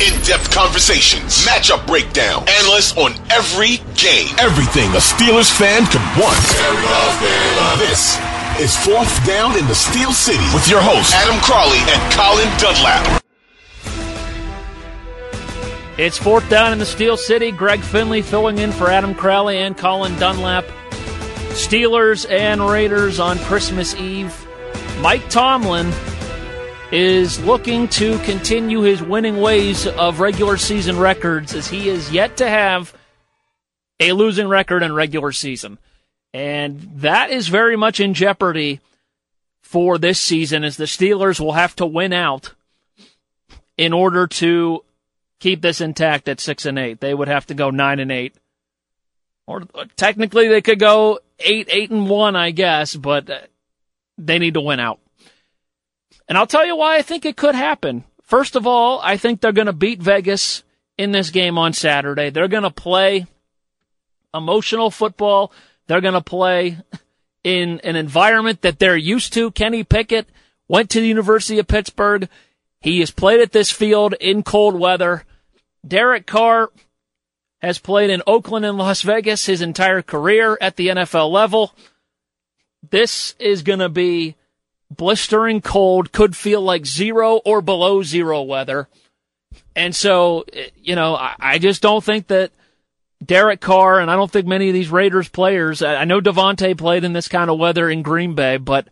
In-depth 0.00 0.50
conversations, 0.50 1.46
matchup 1.46 1.86
breakdown, 1.86 2.44
analysts 2.60 2.96
on 2.96 3.12
every 3.30 3.78
game. 3.94 4.34
Everything 4.38 4.90
a 4.92 5.00
Steelers 5.00 5.50
fan 5.50 5.86
could 5.86 6.02
want. 6.20 6.38
This 7.78 8.18
is 8.58 8.76
Fourth 8.84 9.26
Down 9.26 9.56
in 9.58 9.66
the 9.66 9.74
Steel 9.74 10.12
City 10.12 10.44
with 10.52 10.68
your 10.68 10.80
hosts, 10.80 11.14
Adam 11.14 11.40
Crowley 11.40 11.78
and 11.88 12.12
Colin 12.12 12.48
Dunlap. 12.58 13.22
It's 15.96 16.18
fourth 16.18 16.48
down 16.50 16.72
in 16.72 16.80
the 16.80 16.86
Steel 16.86 17.16
City. 17.16 17.52
Greg 17.52 17.80
Finley 17.80 18.20
filling 18.20 18.58
in 18.58 18.72
for 18.72 18.90
Adam 18.90 19.14
Crowley 19.14 19.58
and 19.58 19.78
Colin 19.78 20.18
Dunlap. 20.18 20.64
Steelers 21.50 22.28
and 22.28 22.68
Raiders 22.68 23.20
on 23.20 23.38
Christmas 23.38 23.94
Eve. 23.94 24.34
Mike 25.00 25.28
Tomlin 25.30 25.92
is 26.94 27.42
looking 27.44 27.88
to 27.88 28.16
continue 28.20 28.82
his 28.82 29.02
winning 29.02 29.40
ways 29.40 29.84
of 29.84 30.20
regular 30.20 30.56
season 30.56 30.96
records 30.96 31.52
as 31.52 31.66
he 31.66 31.88
is 31.88 32.12
yet 32.12 32.36
to 32.36 32.48
have 32.48 32.96
a 33.98 34.12
losing 34.12 34.46
record 34.46 34.80
in 34.84 34.94
regular 34.94 35.32
season. 35.32 35.76
And 36.32 36.80
that 36.98 37.32
is 37.32 37.48
very 37.48 37.74
much 37.74 37.98
in 37.98 38.14
jeopardy 38.14 38.78
for 39.60 39.98
this 39.98 40.20
season 40.20 40.62
as 40.62 40.76
the 40.76 40.84
Steelers 40.84 41.40
will 41.40 41.54
have 41.54 41.74
to 41.76 41.86
win 41.86 42.12
out 42.12 42.54
in 43.76 43.92
order 43.92 44.28
to 44.28 44.84
keep 45.40 45.62
this 45.62 45.80
intact 45.80 46.28
at 46.28 46.38
6 46.38 46.64
and 46.64 46.78
8. 46.78 47.00
They 47.00 47.12
would 47.12 47.26
have 47.26 47.46
to 47.46 47.54
go 47.54 47.70
9 47.70 47.98
and 47.98 48.12
8. 48.12 48.36
Or 49.48 49.64
uh, 49.74 49.86
technically 49.96 50.46
they 50.46 50.62
could 50.62 50.78
go 50.78 51.18
8 51.40 51.68
8 51.72 51.90
and 51.90 52.08
1, 52.08 52.36
I 52.36 52.52
guess, 52.52 52.94
but 52.94 53.28
uh, 53.28 53.38
they 54.16 54.38
need 54.38 54.54
to 54.54 54.60
win 54.60 54.78
out. 54.78 55.00
And 56.28 56.38
I'll 56.38 56.46
tell 56.46 56.64
you 56.64 56.76
why 56.76 56.96
I 56.96 57.02
think 57.02 57.24
it 57.24 57.36
could 57.36 57.54
happen. 57.54 58.04
First 58.22 58.56
of 58.56 58.66
all, 58.66 59.00
I 59.02 59.16
think 59.16 59.40
they're 59.40 59.52
going 59.52 59.66
to 59.66 59.72
beat 59.72 60.00
Vegas 60.00 60.62
in 60.96 61.12
this 61.12 61.30
game 61.30 61.58
on 61.58 61.72
Saturday. 61.72 62.30
They're 62.30 62.48
going 62.48 62.62
to 62.62 62.70
play 62.70 63.26
emotional 64.32 64.90
football. 64.90 65.52
They're 65.86 66.00
going 66.00 66.14
to 66.14 66.22
play 66.22 66.78
in 67.42 67.80
an 67.80 67.96
environment 67.96 68.62
that 68.62 68.78
they're 68.78 68.96
used 68.96 69.34
to. 69.34 69.50
Kenny 69.50 69.84
Pickett 69.84 70.28
went 70.66 70.90
to 70.90 71.00
the 71.00 71.06
University 71.06 71.58
of 71.58 71.68
Pittsburgh. 71.68 72.28
He 72.80 73.00
has 73.00 73.10
played 73.10 73.40
at 73.40 73.52
this 73.52 73.70
field 73.70 74.14
in 74.14 74.42
cold 74.42 74.78
weather. 74.78 75.24
Derek 75.86 76.26
Carr 76.26 76.70
has 77.60 77.78
played 77.78 78.10
in 78.10 78.22
Oakland 78.26 78.64
and 78.64 78.78
Las 78.78 79.02
Vegas 79.02 79.46
his 79.46 79.62
entire 79.62 80.02
career 80.02 80.56
at 80.60 80.76
the 80.76 80.88
NFL 80.88 81.30
level. 81.30 81.74
This 82.90 83.34
is 83.38 83.62
going 83.62 83.78
to 83.78 83.88
be 83.88 84.36
blistering 84.96 85.60
cold, 85.60 86.12
could 86.12 86.36
feel 86.36 86.60
like 86.60 86.86
zero 86.86 87.40
or 87.44 87.60
below 87.62 88.02
zero 88.02 88.42
weather. 88.42 88.88
And 89.76 89.94
so, 89.94 90.44
you 90.76 90.94
know, 90.94 91.14
I, 91.16 91.34
I 91.38 91.58
just 91.58 91.82
don't 91.82 92.02
think 92.02 92.28
that 92.28 92.50
Derek 93.24 93.60
Carr, 93.60 94.00
and 94.00 94.10
I 94.10 94.16
don't 94.16 94.30
think 94.30 94.46
many 94.46 94.68
of 94.68 94.74
these 94.74 94.90
Raiders 94.90 95.28
players, 95.28 95.82
I 95.82 96.04
know 96.04 96.20
Davante 96.20 96.76
played 96.76 97.04
in 97.04 97.12
this 97.12 97.28
kind 97.28 97.50
of 97.50 97.58
weather 97.58 97.88
in 97.88 98.02
Green 98.02 98.34
Bay, 98.34 98.56
but 98.56 98.88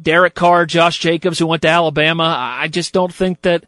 Derek 0.00 0.34
Carr, 0.34 0.66
Josh 0.66 0.98
Jacobs, 0.98 1.38
who 1.38 1.46
went 1.46 1.62
to 1.62 1.68
Alabama, 1.68 2.24
I 2.38 2.68
just 2.68 2.92
don't 2.92 3.12
think 3.12 3.42
that 3.42 3.64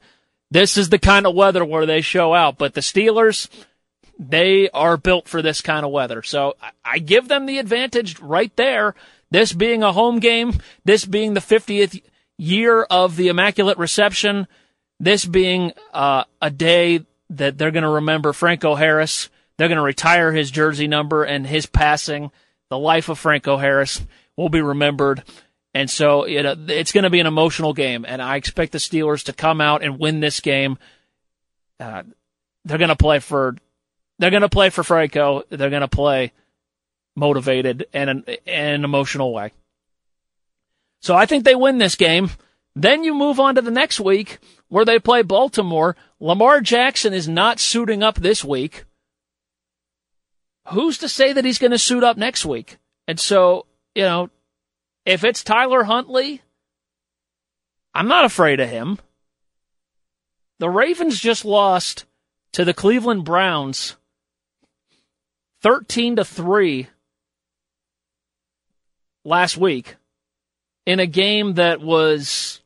this 0.51 0.77
is 0.77 0.89
the 0.89 0.99
kind 0.99 1.27
of 1.27 1.35
weather 1.35 1.65
where 1.65 1.87
they 1.87 2.01
show 2.01 2.33
out. 2.33 2.59
But 2.59 2.75
the 2.75 2.81
Steelers, 2.81 3.49
they 4.19 4.71
are 4.71 4.97
built 4.97 5.29
for 5.29 5.43
this 5.43 5.61
kind 5.61 5.85
of 5.85 5.93
weather. 5.93 6.23
So 6.23 6.55
I 6.85 6.99
give 6.99 7.29
them 7.29 7.47
the 7.47 7.59
advantage 7.59 8.21
right 8.21 8.55
there. 8.57 8.95
This 9.35 9.53
being 9.53 9.83
a 9.83 9.93
home 9.93 10.21
game, 10.21 10.61
this 10.85 11.05
being 11.05 11.35
the 11.35 11.41
50th 11.41 12.01
year 12.39 12.85
of 12.85 13.17
the 13.17 13.27
Immaculate 13.27 13.79
Reception, 13.79 14.47
this 15.01 15.25
being 15.25 15.73
uh, 15.93 16.23
a 16.41 16.51
day 16.51 17.05
that 17.31 17.59
they're 17.59 17.73
going 17.73 17.83
to 17.83 17.89
remember 17.89 18.33
Franco 18.33 18.77
Harris. 18.77 19.31
They're 19.57 19.67
going 19.67 19.79
to 19.79 19.83
retire 19.83 20.31
his 20.31 20.53
jersey 20.53 20.87
number 20.87 21.25
and 21.25 21.45
his 21.45 21.67
passing. 21.67 22.31
The 22.71 22.79
life 22.79 23.09
of 23.09 23.19
Franco 23.19 23.57
Harris 23.57 24.01
will 24.37 24.51
be 24.51 24.63
remembered. 24.63 25.25
And 25.75 25.91
so 25.91 26.23
it's 26.29 26.93
going 26.93 27.03
to 27.03 27.11
be 27.11 27.19
an 27.19 27.27
emotional 27.27 27.73
game, 27.73 28.05
and 28.07 28.23
I 28.23 28.37
expect 28.37 28.71
the 28.71 28.79
Steelers 28.79 29.25
to 29.25 29.33
come 29.33 29.61
out 29.61 29.83
and 29.83 29.99
win 29.99 30.21
this 30.21 30.39
game. 30.39 30.79
Uh, 31.81 32.05
they're 32.65 32.79
going 32.79 32.89
to 32.89 32.95
play 32.95 33.19
for, 33.19 33.57
they're 34.21 34.31
going 34.31 34.43
to 34.43 34.49
play 34.49 34.71
for 34.71 34.85
Franco. 34.85 35.43
They're 35.51 35.71
going 35.71 35.81
to 35.81 35.89
play 35.89 36.33
motivated 37.17 37.87
and 37.93 38.11
an, 38.11 38.25
an 38.47 38.85
emotional 38.85 39.33
way. 39.33 39.53
So 41.01 41.15
I 41.15 41.27
think 41.27 41.45
they 41.45 41.55
win 41.55 41.79
this 41.79 41.97
game. 41.97 42.31
Then 42.75 43.05
you 43.05 43.15
move 43.15 43.39
on 43.39 43.55
to 43.55 43.63
the 43.63 43.71
next 43.71 44.01
week 44.01 44.39
where 44.69 44.85
they 44.85 44.99
play 44.99 45.23
Baltimore. 45.23 45.97
Lamar 46.19 46.61
Jackson 46.61 47.13
is 47.13 47.29
not 47.29 47.61
suiting 47.61 48.03
up 48.03 48.17
this 48.17 48.45
week. 48.45 48.85
Who's 50.69 50.99
to 50.99 51.09
say 51.09 51.33
that 51.33 51.45
he's 51.45 51.59
going 51.59 51.73
to 51.73 51.79
suit 51.79 52.03
up 52.03 52.17
next 52.17 52.45
week? 52.45 52.79
And 53.07 53.21
so, 53.21 53.67
you 53.95 54.03
know, 54.03 54.31
if 55.05 55.25
it's 55.25 55.45
Tyler 55.45 55.85
Huntley, 55.85 56.41
I'm 57.95 58.09
not 58.09 58.25
afraid 58.25 58.61
of 58.61 58.71
him. 58.71 58.99
The 60.59 60.71
Ravens 60.71 61.21
just 61.21 61.45
lost 61.45 62.07
to 62.53 62.65
the 62.65 62.75
Cleveland 62.75 63.25
Browns 63.25 63.97
13 65.61 66.17
to 66.17 66.25
3 66.25 66.89
last 69.25 69.57
week 69.57 69.97
in 70.87 71.01
a 71.01 71.07
game 71.07 71.55
that 71.55 71.81
was 71.81 72.61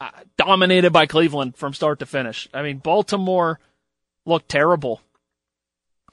uh, 0.00 0.10
dominated 0.36 0.92
by 0.92 1.06
Cleveland 1.06 1.56
from 1.56 1.74
start 1.74 1.98
to 1.98 2.06
finish. 2.06 2.48
I 2.54 2.62
mean, 2.62 2.78
Baltimore 2.78 3.60
looked 4.24 4.48
terrible. 4.48 5.00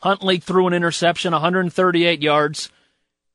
Huntley 0.01 0.37
threw 0.37 0.67
an 0.67 0.73
interception, 0.73 1.31
138 1.33 2.21
yards. 2.21 2.69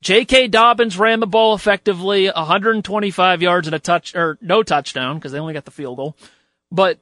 J.K. 0.03 0.49
Dobbins 0.49 0.99
ran 0.99 1.21
the 1.21 1.27
ball 1.27 1.55
effectively, 1.55 2.27
125 2.27 3.43
yards 3.43 3.67
and 3.67 3.75
a 3.75 3.79
touch, 3.79 4.15
or 4.15 4.39
no 4.41 4.63
touchdown 4.63 5.17
because 5.17 5.33
they 5.33 5.39
only 5.39 5.53
got 5.53 5.65
the 5.65 5.71
field 5.71 5.97
goal. 5.97 6.17
But 6.71 6.99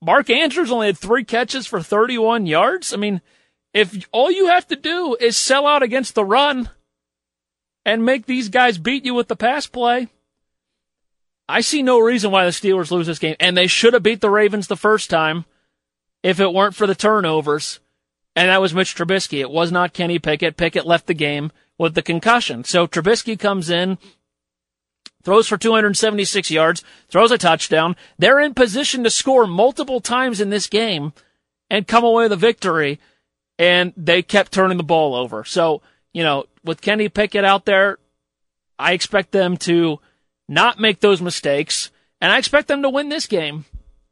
Mark 0.00 0.30
Andrews 0.30 0.70
only 0.70 0.86
had 0.86 0.98
three 0.98 1.24
catches 1.24 1.66
for 1.66 1.82
31 1.82 2.46
yards. 2.46 2.92
I 2.92 2.96
mean, 2.96 3.20
if 3.72 4.06
all 4.12 4.30
you 4.30 4.46
have 4.48 4.66
to 4.68 4.76
do 4.76 5.16
is 5.18 5.36
sell 5.36 5.66
out 5.66 5.82
against 5.82 6.14
the 6.14 6.24
run 6.24 6.70
and 7.86 8.04
make 8.04 8.26
these 8.26 8.48
guys 8.48 8.78
beat 8.78 9.04
you 9.04 9.14
with 9.14 9.28
the 9.28 9.36
pass 9.36 9.68
play, 9.68 10.08
I 11.48 11.60
see 11.60 11.84
no 11.84 12.00
reason 12.00 12.32
why 12.32 12.44
the 12.44 12.50
Steelers 12.50 12.90
lose 12.90 13.06
this 13.06 13.20
game. 13.20 13.36
And 13.38 13.56
they 13.56 13.68
should 13.68 13.94
have 13.94 14.02
beat 14.02 14.20
the 14.20 14.28
Ravens 14.28 14.66
the 14.66 14.76
first 14.76 15.08
time 15.08 15.44
if 16.24 16.40
it 16.40 16.52
weren't 16.52 16.74
for 16.74 16.88
the 16.88 16.96
turnovers. 16.96 17.78
And 18.34 18.50
that 18.50 18.60
was 18.60 18.74
Mitch 18.74 18.96
Trubisky. 18.96 19.38
It 19.38 19.52
was 19.52 19.70
not 19.70 19.92
Kenny 19.92 20.18
Pickett. 20.18 20.56
Pickett 20.56 20.84
left 20.84 21.06
the 21.06 21.14
game 21.14 21.52
with 21.78 21.94
the 21.94 22.02
concussion. 22.02 22.64
So 22.64 22.88
Trubisky 22.88 23.38
comes 23.38 23.70
in, 23.70 23.98
throws 25.22 25.46
for 25.46 25.56
276 25.56 26.50
yards, 26.50 26.82
throws 27.08 27.30
a 27.30 27.38
touchdown. 27.38 27.94
They're 28.18 28.40
in 28.40 28.52
position 28.52 29.04
to 29.04 29.10
score 29.10 29.46
multiple 29.46 30.00
times 30.00 30.40
in 30.40 30.50
this 30.50 30.66
game 30.66 31.12
and 31.70 31.86
come 31.86 32.02
away 32.02 32.24
with 32.24 32.32
a 32.32 32.36
victory. 32.36 32.98
And 33.60 33.92
they 33.96 34.22
kept 34.22 34.50
turning 34.50 34.76
the 34.76 34.82
ball 34.82 35.14
over. 35.14 35.44
So, 35.44 35.82
you 36.16 36.22
know, 36.22 36.46
with 36.64 36.80
Kenny 36.80 37.10
Pickett 37.10 37.44
out 37.44 37.66
there, 37.66 37.98
I 38.78 38.94
expect 38.94 39.32
them 39.32 39.58
to 39.58 40.00
not 40.48 40.80
make 40.80 41.00
those 41.00 41.20
mistakes, 41.20 41.90
and 42.22 42.32
I 42.32 42.38
expect 42.38 42.68
them 42.68 42.80
to 42.80 42.88
win 42.88 43.10
this 43.10 43.26
game. 43.26 43.66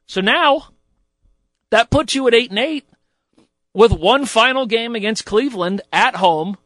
So 0.04 0.20
now, 0.20 0.68
that 1.70 1.88
puts 1.88 2.14
you 2.14 2.28
at 2.28 2.34
8 2.34 2.50
and 2.50 2.58
8 2.58 2.87
with 3.73 3.90
one 3.90 4.26
final 4.26 4.66
game 4.66 4.94
against 4.94 5.25
Cleveland 5.25 5.80
at 5.94 6.16
home. 6.16 6.58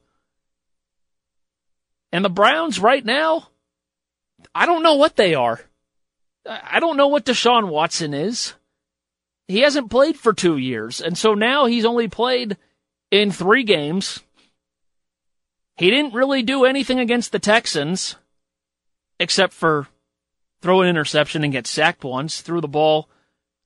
And 2.10 2.24
the 2.24 2.30
Browns 2.30 2.80
right 2.80 3.04
now, 3.04 3.46
I 4.52 4.66
don't 4.66 4.82
know 4.82 4.96
what 4.96 5.14
they 5.14 5.36
are. 5.36 5.60
I 6.44 6.80
don't 6.80 6.96
know 6.96 7.06
what 7.06 7.24
Deshaun 7.24 7.68
Watson 7.68 8.12
is. 8.12 8.54
He 9.46 9.60
hasn't 9.60 9.88
played 9.88 10.16
for 10.16 10.32
two 10.32 10.56
years, 10.56 11.00
and 11.00 11.16
so 11.16 11.34
now 11.34 11.66
he's 11.66 11.84
only 11.84 12.08
played 12.08 12.56
in 13.12 13.30
three 13.30 13.62
games. 13.62 14.18
He 15.78 15.90
didn't 15.90 16.14
really 16.14 16.42
do 16.42 16.64
anything 16.64 16.98
against 16.98 17.30
the 17.30 17.38
Texans 17.38 18.16
except 19.20 19.52
for 19.52 19.88
throw 20.60 20.82
an 20.82 20.88
interception 20.88 21.44
and 21.44 21.52
get 21.52 21.66
sacked 21.66 22.04
once, 22.04 22.40
threw 22.40 22.60
the 22.60 22.68
ball 22.68 23.08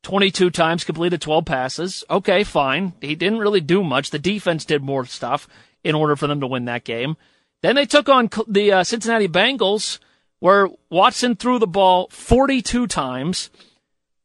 22 0.03 0.51
times, 0.51 0.85
completed 0.85 1.21
12 1.21 1.45
passes. 1.45 2.05
Okay, 2.11 2.45
fine. 2.45 2.93
He 3.01 3.15
didn't 3.15 3.39
really 3.39 3.61
do 3.61 3.83
much. 3.83 4.11
The 4.11 4.19
defense 4.19 4.65
did 4.65 4.83
more 4.83 5.07
stuff 5.07 5.49
in 5.85 5.95
order 5.95 6.17
for 6.17 6.27
them 6.27 6.41
to 6.41 6.47
win 6.47 6.65
that 6.67 6.85
game. 6.85 7.17
Then 7.63 7.77
they 7.77 7.87
took 7.87 8.09
on 8.09 8.29
the 8.49 8.73
uh, 8.73 8.85
Cincinnati 8.85 9.29
Bengals, 9.29 9.99
where 10.41 10.69
Watson 10.91 11.37
threw 11.37 11.59
the 11.59 11.67
ball 11.67 12.09
42 12.11 12.89
times, 12.89 13.51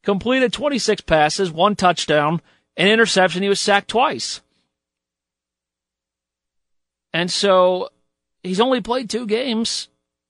completed 0.04 0.52
26 0.52 1.02
passes, 1.02 1.52
one 1.52 1.76
touchdown, 1.76 2.42
an 2.76 2.88
interception. 2.88 3.44
He 3.44 3.50
was 3.50 3.60
sacked 3.60 3.90
twice. 3.90 4.42
And 7.18 7.32
so 7.32 7.90
he's 8.44 8.60
only 8.60 8.80
played 8.80 9.10
two 9.10 9.26
games 9.26 9.88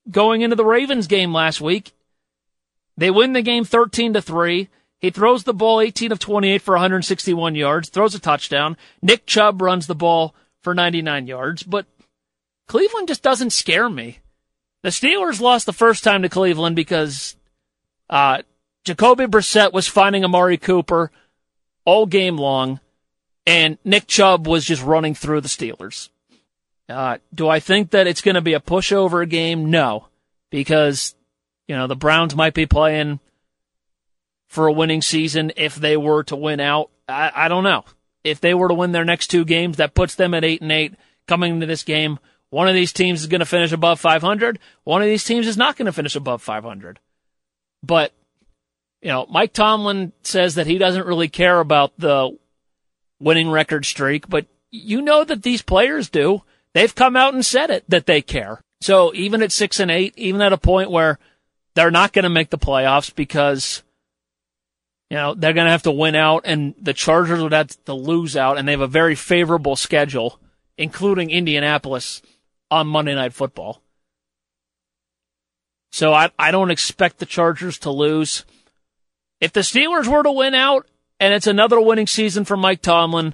going 0.10 0.40
into 0.40 0.56
the 0.56 0.64
Ravens 0.64 1.08
game 1.08 1.34
last 1.34 1.60
week. 1.60 1.92
They 2.96 3.12
win 3.12 3.34
the 3.34 3.42
game 3.42 3.66
13 3.66 4.14
to 4.14 4.22
3. 4.22 4.70
He 4.98 5.10
throws 5.10 5.44
the 5.44 5.54
ball 5.54 5.82
18 5.82 6.14
of 6.14 6.20
28 6.20 6.62
for 6.62 6.76
161 6.76 7.56
yards, 7.56 7.90
throws 7.90 8.16
a 8.16 8.22
touchdown. 8.22 8.78
Nick 9.02 9.26
Chubb 9.26 9.62
runs 9.62 9.88
the 9.88 9.96
ball 9.96 10.34
for 10.62 10.74
99 10.74 11.28
yards, 11.28 11.62
but 11.62 11.88
Cleveland 12.70 13.10
just 13.10 13.22
doesn't 13.22 13.50
scare 13.50 13.90
me. 13.90 14.20
The 14.82 14.90
Steelers 14.90 15.42
lost 15.42 15.66
the 15.66 15.74
first 15.74 16.06
time 16.06 16.22
to 16.22 16.30
Cleveland 16.30 16.78
because 16.78 17.36
uh, 18.10 18.44
Jacoby 18.86 19.26
Brissett 19.26 19.74
was 19.74 19.90
finding 19.90 20.24
Amari 20.24 20.58
Cooper 20.58 21.12
all 21.84 22.06
game 22.06 22.38
long, 22.38 22.80
and 23.46 23.78
Nick 23.84 24.08
Chubb 24.08 24.48
was 24.48 24.64
just 24.64 24.82
running 24.82 25.16
through 25.16 25.42
the 25.42 25.50
Steelers. 25.50 26.08
Uh, 26.90 27.18
do 27.34 27.50
I 27.50 27.60
think 27.60 27.92
that 27.92 28.08
it's 28.08 28.22
going 28.22 28.36
to 28.36 28.42
be 28.42 28.54
a 28.54 28.60
pushover 28.60 29.28
game? 29.28 29.70
No, 29.70 30.08
because 30.50 31.16
you 31.68 31.76
know 31.76 31.88
the 31.88 31.96
Browns 31.96 32.36
might 32.36 32.54
be 32.54 32.66
playing 32.66 33.20
for 34.48 34.68
a 34.68 34.72
winning 34.72 35.02
season 35.02 35.52
if 35.58 35.76
they 35.76 35.98
were 35.98 36.24
to 36.24 36.36
win 36.36 36.60
out. 36.60 36.90
I, 37.08 37.32
I 37.36 37.48
don't 37.48 37.64
know 37.64 37.84
if 38.24 38.40
they 38.40 38.54
were 38.54 38.70
to 38.70 38.74
win 38.74 38.92
their 38.92 39.06
next 39.06 39.28
two 39.28 39.46
games. 39.46 39.78
That 39.78 39.94
puts 39.94 40.16
them 40.16 40.34
at 40.34 40.44
eight 40.44 40.62
and 40.62 40.72
eight 40.72 40.96
coming 41.28 41.56
into 41.56 41.66
this 41.66 41.84
game. 41.84 42.20
One 42.50 42.70
of 42.70 42.74
these 42.74 42.94
teams 42.94 43.22
is 43.22 43.28
going 43.28 43.40
to 43.40 43.46
finish 43.46 43.74
above 43.74 44.00
500. 44.00 44.60
One 44.86 45.02
of 45.02 45.08
these 45.10 45.26
teams 45.26 45.48
is 45.48 45.58
not 45.58 45.76
going 45.76 45.88
to 45.88 45.92
finish 45.92 46.16
above 46.16 46.42
500. 46.42 47.00
But 47.84 48.14
you 49.02 49.10
know, 49.10 49.26
Mike 49.30 49.54
Tomlin 49.54 50.14
says 50.24 50.56
that 50.56 50.68
he 50.68 50.78
doesn't 50.78 51.06
really 51.06 51.28
care 51.28 51.60
about 51.60 51.94
the 51.98 52.38
winning 53.20 53.50
record 53.50 53.86
streak, 53.86 54.28
but 54.28 54.46
you 54.72 55.02
know 55.02 55.24
that 55.24 55.44
these 55.44 55.62
players 55.62 56.10
do. 56.10 56.44
They've 56.78 56.94
come 56.94 57.16
out 57.16 57.34
and 57.34 57.44
said 57.44 57.72
it 57.72 57.90
that 57.90 58.06
they 58.06 58.22
care. 58.22 58.62
So 58.82 59.12
even 59.16 59.42
at 59.42 59.52
six 59.52 59.80
and 59.80 59.90
eight, 59.90 60.14
even 60.16 60.44
at 60.44 60.54
a 60.54 60.60
point 60.60 60.92
where 60.92 61.18
they're 61.74 61.90
not 61.90 62.14
going 62.14 62.22
to 62.22 62.30
make 62.30 62.52
the 62.52 62.60
playoffs 62.60 63.16
because, 63.16 63.82
you 65.10 65.18
know, 65.18 65.34
they're 65.34 65.54
going 65.54 65.66
to 65.66 65.72
have 65.72 65.82
to 65.82 65.92
win 65.92 66.14
out 66.14 66.44
and 66.46 66.76
the 66.80 66.94
Chargers 66.94 67.42
would 67.42 67.52
have 67.52 67.70
to 67.86 67.96
lose 67.96 68.38
out 68.38 68.60
and 68.60 68.68
they 68.68 68.74
have 68.74 68.82
a 68.82 68.86
very 68.86 69.16
favorable 69.16 69.76
schedule, 69.76 70.40
including 70.78 71.32
Indianapolis 71.32 72.22
on 72.70 72.86
Monday 72.86 73.16
Night 73.16 73.34
Football. 73.34 73.82
So 75.92 76.14
I, 76.14 76.30
I 76.38 76.52
don't 76.52 76.70
expect 76.70 77.18
the 77.18 77.26
Chargers 77.26 77.80
to 77.80 77.90
lose. 77.90 78.46
If 79.42 79.52
the 79.52 79.62
Steelers 79.62 80.06
were 80.06 80.22
to 80.22 80.32
win 80.32 80.54
out 80.54 80.86
and 81.20 81.34
it's 81.34 81.48
another 81.48 81.82
winning 81.82 82.06
season 82.06 82.46
for 82.46 82.56
Mike 82.56 82.84
Tomlin, 82.84 83.34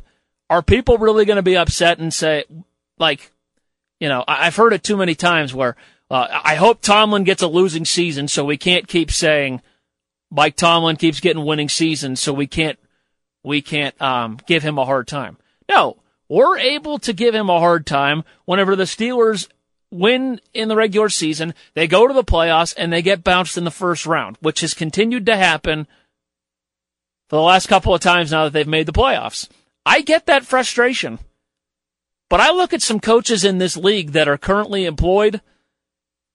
are 0.50 0.62
people 0.62 0.98
really 0.98 1.26
going 1.26 1.36
to 1.36 1.42
be 1.42 1.58
upset 1.58 2.00
and 2.00 2.14
say, 2.14 2.46
like, 2.98 3.32
you 4.04 4.10
know, 4.10 4.26
I've 4.28 4.58
heard 4.58 4.74
it 4.74 4.84
too 4.84 4.98
many 4.98 5.16
times 5.16 5.54
where 5.54 5.78
uh, 6.12 6.28
I 6.44 6.56
hope 6.56 6.82
Tomlin 6.82 7.24
gets 7.24 7.42
a 7.42 7.48
losing 7.48 7.86
season, 7.86 8.28
so 8.28 8.44
we 8.44 8.58
can't 8.58 8.86
keep 8.86 9.10
saying 9.10 9.62
Mike 10.30 10.58
Tomlin 10.58 10.98
keeps 10.98 11.22
getting 11.22 11.46
winning 11.46 11.70
seasons, 11.70 12.20
so 12.20 12.34
we 12.34 12.46
can't 12.46 12.78
we 13.46 13.62
can't 13.62 14.00
um, 14.02 14.40
give 14.46 14.62
him 14.62 14.78
a 14.78 14.84
hard 14.84 15.08
time. 15.08 15.38
No, 15.70 15.96
we're 16.28 16.58
able 16.60 17.00
to 17.00 17.14
give 17.14 17.34
him 17.34 17.50
a 17.50 17.62
hard 17.62 17.86
time 17.86 18.26
whenever 18.44 18.76
the 18.76 18.84
Steelers 18.84 19.48
win 19.90 20.42
in 20.54 20.68
the 20.68 20.76
regular 20.76 21.08
season, 21.08 21.54
they 21.74 21.88
go 21.88 22.06
to 22.06 22.14
the 22.14 22.26
playoffs 22.26 22.74
and 22.78 22.92
they 22.92 23.02
get 23.02 23.24
bounced 23.24 23.58
in 23.58 23.64
the 23.64 23.72
first 23.72 24.06
round, 24.06 24.36
which 24.42 24.60
has 24.60 24.74
continued 24.74 25.28
to 25.28 25.38
happen 25.38 25.88
for 27.30 27.38
the 27.38 27.42
last 27.42 27.68
couple 27.68 27.96
of 27.96 28.02
times 28.02 28.34
now 28.34 28.44
that 28.44 28.52
they've 28.52 28.68
made 28.68 28.86
the 28.86 28.92
playoffs. 28.92 29.48
I 29.86 30.02
get 30.02 30.26
that 30.26 30.44
frustration. 30.44 31.20
But 32.30 32.40
I 32.40 32.52
look 32.52 32.74
at 32.74 32.82
some 32.82 33.00
coaches 33.00 33.44
in 33.44 33.58
this 33.58 33.78
league 33.78 34.12
that 34.12 34.28
are 34.28 34.38
currently 34.38 34.86
employed, 34.86 35.42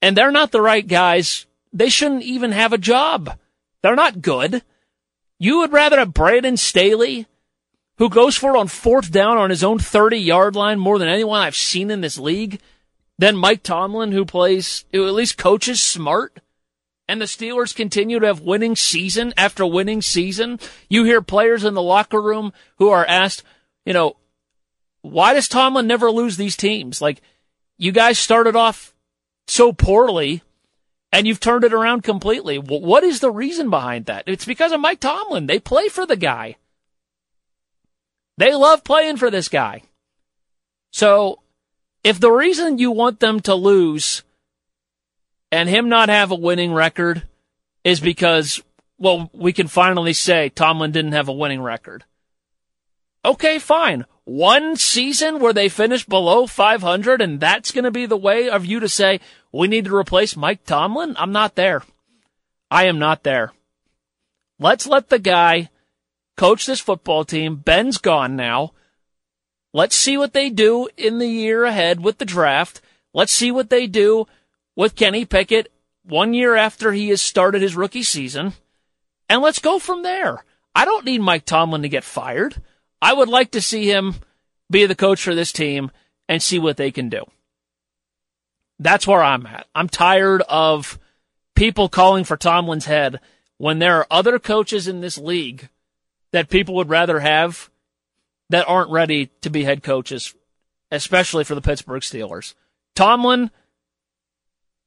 and 0.00 0.16
they're 0.16 0.30
not 0.30 0.52
the 0.52 0.60
right 0.60 0.86
guys. 0.86 1.46
They 1.72 1.88
shouldn't 1.88 2.22
even 2.22 2.52
have 2.52 2.72
a 2.72 2.78
job. 2.78 3.38
They're 3.82 3.96
not 3.96 4.22
good. 4.22 4.62
You 5.38 5.58
would 5.58 5.72
rather 5.72 5.98
have 5.98 6.14
Brandon 6.14 6.56
Staley, 6.56 7.26
who 7.98 8.08
goes 8.08 8.36
for 8.36 8.54
it 8.54 8.58
on 8.58 8.68
fourth 8.68 9.10
down 9.10 9.38
on 9.38 9.50
his 9.50 9.64
own 9.64 9.78
30 9.78 10.18
yard 10.18 10.56
line 10.56 10.78
more 10.78 10.98
than 10.98 11.08
anyone 11.08 11.40
I've 11.40 11.56
seen 11.56 11.90
in 11.90 12.00
this 12.00 12.18
league, 12.18 12.60
than 13.18 13.36
Mike 13.36 13.62
Tomlin, 13.62 14.12
who 14.12 14.24
plays, 14.24 14.84
who 14.92 15.06
at 15.06 15.14
least 15.14 15.36
coaches 15.38 15.82
smart. 15.82 16.40
And 17.08 17.20
the 17.20 17.26
Steelers 17.26 17.74
continue 17.74 18.18
to 18.18 18.26
have 18.26 18.40
winning 18.40 18.76
season 18.76 19.32
after 19.36 19.64
winning 19.64 20.02
season. 20.02 20.60
You 20.90 21.04
hear 21.04 21.22
players 21.22 21.64
in 21.64 21.74
the 21.74 21.82
locker 21.82 22.20
room 22.20 22.52
who 22.76 22.90
are 22.90 23.06
asked, 23.06 23.42
you 23.86 23.94
know, 23.94 24.16
why 25.02 25.34
does 25.34 25.48
Tomlin 25.48 25.86
never 25.86 26.10
lose 26.10 26.36
these 26.36 26.56
teams? 26.56 27.00
Like, 27.00 27.20
you 27.76 27.92
guys 27.92 28.18
started 28.18 28.56
off 28.56 28.94
so 29.46 29.72
poorly, 29.72 30.42
and 31.12 31.26
you've 31.26 31.40
turned 31.40 31.64
it 31.64 31.72
around 31.72 32.02
completely. 32.02 32.58
What 32.58 33.04
is 33.04 33.20
the 33.20 33.30
reason 33.30 33.70
behind 33.70 34.06
that? 34.06 34.24
It's 34.26 34.44
because 34.44 34.72
of 34.72 34.80
Mike 34.80 35.00
Tomlin. 35.00 35.46
They 35.46 35.58
play 35.58 35.88
for 35.88 36.04
the 36.04 36.16
guy. 36.16 36.56
They 38.36 38.54
love 38.54 38.84
playing 38.84 39.16
for 39.16 39.30
this 39.30 39.48
guy. 39.48 39.82
So 40.92 41.40
if 42.04 42.20
the 42.20 42.30
reason 42.30 42.78
you 42.78 42.90
want 42.90 43.20
them 43.20 43.40
to 43.40 43.54
lose 43.54 44.22
and 45.50 45.68
him 45.68 45.88
not 45.88 46.08
have 46.08 46.30
a 46.30 46.36
winning 46.36 46.72
record 46.72 47.22
is 47.84 48.00
because, 48.00 48.62
well, 48.98 49.30
we 49.32 49.52
can 49.52 49.66
finally 49.66 50.12
say 50.12 50.50
Tomlin 50.50 50.92
didn't 50.92 51.12
have 51.12 51.28
a 51.28 51.32
winning 51.32 51.62
record. 51.62 52.04
Okay, 53.24 53.58
fine. 53.58 54.04
One 54.28 54.76
season 54.76 55.40
where 55.40 55.54
they 55.54 55.70
finish 55.70 56.04
below 56.04 56.46
500 56.46 57.22
and 57.22 57.40
that's 57.40 57.72
going 57.72 57.84
to 57.84 57.90
be 57.90 58.04
the 58.04 58.14
way 58.14 58.50
of 58.50 58.66
you 58.66 58.78
to 58.78 58.88
say, 58.88 59.20
we 59.52 59.68
need 59.68 59.86
to 59.86 59.96
replace 59.96 60.36
Mike 60.36 60.66
Tomlin? 60.66 61.16
I'm 61.18 61.32
not 61.32 61.54
there. 61.54 61.82
I 62.70 62.88
am 62.88 62.98
not 62.98 63.22
there. 63.22 63.52
Let's 64.58 64.86
let 64.86 65.08
the 65.08 65.18
guy 65.18 65.70
coach 66.36 66.66
this 66.66 66.78
football 66.78 67.24
team. 67.24 67.56
Ben's 67.56 67.96
gone 67.96 68.36
now. 68.36 68.74
Let's 69.72 69.96
see 69.96 70.18
what 70.18 70.34
they 70.34 70.50
do 70.50 70.90
in 70.98 71.16
the 71.16 71.26
year 71.26 71.64
ahead 71.64 72.04
with 72.04 72.18
the 72.18 72.26
draft. 72.26 72.82
Let's 73.14 73.32
see 73.32 73.50
what 73.50 73.70
they 73.70 73.86
do 73.86 74.26
with 74.76 74.94
Kenny 74.94 75.24
Pickett 75.24 75.72
one 76.02 76.34
year 76.34 76.54
after 76.54 76.92
he 76.92 77.08
has 77.08 77.22
started 77.22 77.62
his 77.62 77.76
rookie 77.76 78.02
season. 78.02 78.52
And 79.30 79.40
let's 79.40 79.58
go 79.58 79.78
from 79.78 80.02
there. 80.02 80.44
I 80.74 80.84
don't 80.84 81.06
need 81.06 81.22
Mike 81.22 81.46
Tomlin 81.46 81.80
to 81.80 81.88
get 81.88 82.04
fired. 82.04 82.60
I 83.00 83.12
would 83.12 83.28
like 83.28 83.52
to 83.52 83.60
see 83.60 83.90
him 83.90 84.16
be 84.70 84.86
the 84.86 84.94
coach 84.94 85.22
for 85.22 85.34
this 85.34 85.52
team 85.52 85.90
and 86.28 86.42
see 86.42 86.58
what 86.58 86.76
they 86.76 86.90
can 86.90 87.08
do. 87.08 87.24
That's 88.78 89.06
where 89.06 89.22
I'm 89.22 89.46
at. 89.46 89.66
I'm 89.74 89.88
tired 89.88 90.42
of 90.48 90.98
people 91.54 91.88
calling 91.88 92.24
for 92.24 92.36
Tomlin's 92.36 92.86
head 92.86 93.20
when 93.56 93.78
there 93.78 93.96
are 93.96 94.06
other 94.10 94.38
coaches 94.38 94.86
in 94.86 95.00
this 95.00 95.18
league 95.18 95.68
that 96.32 96.48
people 96.48 96.74
would 96.76 96.88
rather 96.88 97.20
have 97.20 97.70
that 98.50 98.68
aren't 98.68 98.90
ready 98.90 99.26
to 99.42 99.50
be 99.50 99.64
head 99.64 99.82
coaches, 99.82 100.34
especially 100.90 101.44
for 101.44 101.54
the 101.54 101.60
Pittsburgh 101.60 102.02
Steelers. 102.02 102.54
Tomlin 102.94 103.50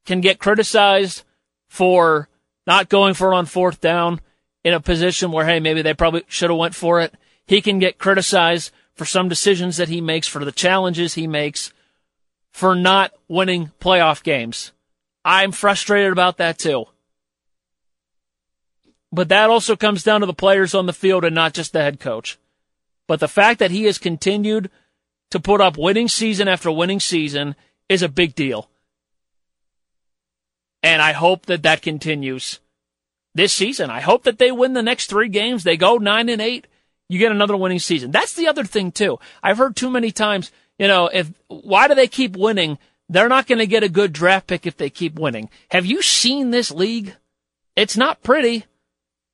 can 0.06 0.22
get 0.22 0.40
criticized 0.40 1.24
for 1.68 2.30
not 2.66 2.90
going 2.90 3.14
for 3.14 3.32
it 3.32 3.36
on 3.36 3.46
fourth 3.46 3.82
down 3.82 4.22
in 4.64 4.74
a 4.74 4.80
position 4.80 5.32
where, 5.32 5.46
hey, 5.46 5.60
maybe 5.60 5.82
they 5.82 5.94
probably 5.94 6.24
should 6.28 6.50
have 6.50 6.60
went 6.60 6.76
for 6.76 7.02
it. 7.02 7.14
He 7.52 7.62
can 7.62 7.80
get 7.80 7.98
criticized 7.98 8.72
for 8.94 9.04
some 9.04 9.28
decisions 9.28 9.76
that 9.76 9.90
he 9.90 10.00
makes, 10.00 10.26
for 10.26 10.46
the 10.46 10.54
challenges 10.54 11.16
he 11.16 11.28
makes 11.28 11.74
for 12.50 12.76
not 12.76 13.12
winning 13.28 13.74
playoff 13.82 14.24
games. 14.24 14.72
I'm 15.26 15.52
frustrated 15.52 16.14
about 16.14 16.38
that 16.38 16.58
too. 16.58 16.86
But 19.12 19.28
that 19.28 19.50
also 19.50 19.76
comes 19.76 20.02
down 20.02 20.22
to 20.22 20.28
the 20.28 20.34
players 20.34 20.74
on 20.74 20.86
the 20.86 20.94
field 20.94 21.26
and 21.26 21.36
not 21.36 21.54
just 21.54 21.74
the 21.74 21.82
head 21.82 22.00
coach. 22.00 22.40
But 23.06 23.20
the 23.20 23.28
fact 23.28 23.60
that 23.60 23.72
he 23.72 23.84
has 23.84 23.98
continued 23.98 24.70
to 25.32 25.40
put 25.42 25.60
up 25.60 25.78
winning 25.78 26.08
season 26.08 26.48
after 26.48 26.72
winning 26.72 27.02
season 27.02 27.58
is 27.90 28.02
a 28.02 28.08
big 28.08 28.34
deal. 28.34 28.70
And 30.82 31.02
I 31.02 31.12
hope 31.12 31.48
that 31.48 31.64
that 31.64 31.82
continues 31.82 32.62
this 33.36 33.52
season. 33.52 33.90
I 33.90 34.00
hope 34.00 34.24
that 34.24 34.38
they 34.38 34.54
win 34.54 34.72
the 34.72 34.82
next 34.82 35.10
three 35.10 35.28
games. 35.28 35.66
They 35.66 35.76
go 35.76 35.98
nine 35.98 36.30
and 36.30 36.42
eight. 36.42 36.68
You 37.12 37.20
get 37.20 37.32
another 37.32 37.58
winning 37.58 37.80
season. 37.80 38.12
That's 38.12 38.34
the 38.34 38.48
other 38.48 38.64
thing 38.64 38.92
too. 38.92 39.20
I've 39.44 39.58
heard 39.58 39.76
too 39.76 39.90
many 39.90 40.12
times 40.12 40.52
you 40.82 40.88
know, 40.88 41.12
if 41.14 41.32
why 41.48 41.88
do 41.88 41.94
they 41.94 42.08
keep 42.08 42.36
winning? 42.36 42.80
They're 43.08 43.30
not 43.30 43.46
going 43.46 43.60
to 43.60 43.68
get 43.68 43.84
a 43.84 43.88
good 43.88 44.12
draft 44.14 44.48
pick 44.48 44.66
if 44.66 44.78
they 44.78 44.90
keep 44.90 45.20
winning. 45.20 45.52
Have 45.70 45.86
you 45.86 46.02
seen 46.02 46.50
this 46.50 46.72
league? 46.72 47.16
It's 47.76 47.96
not 47.96 48.24
pretty. 48.24 48.66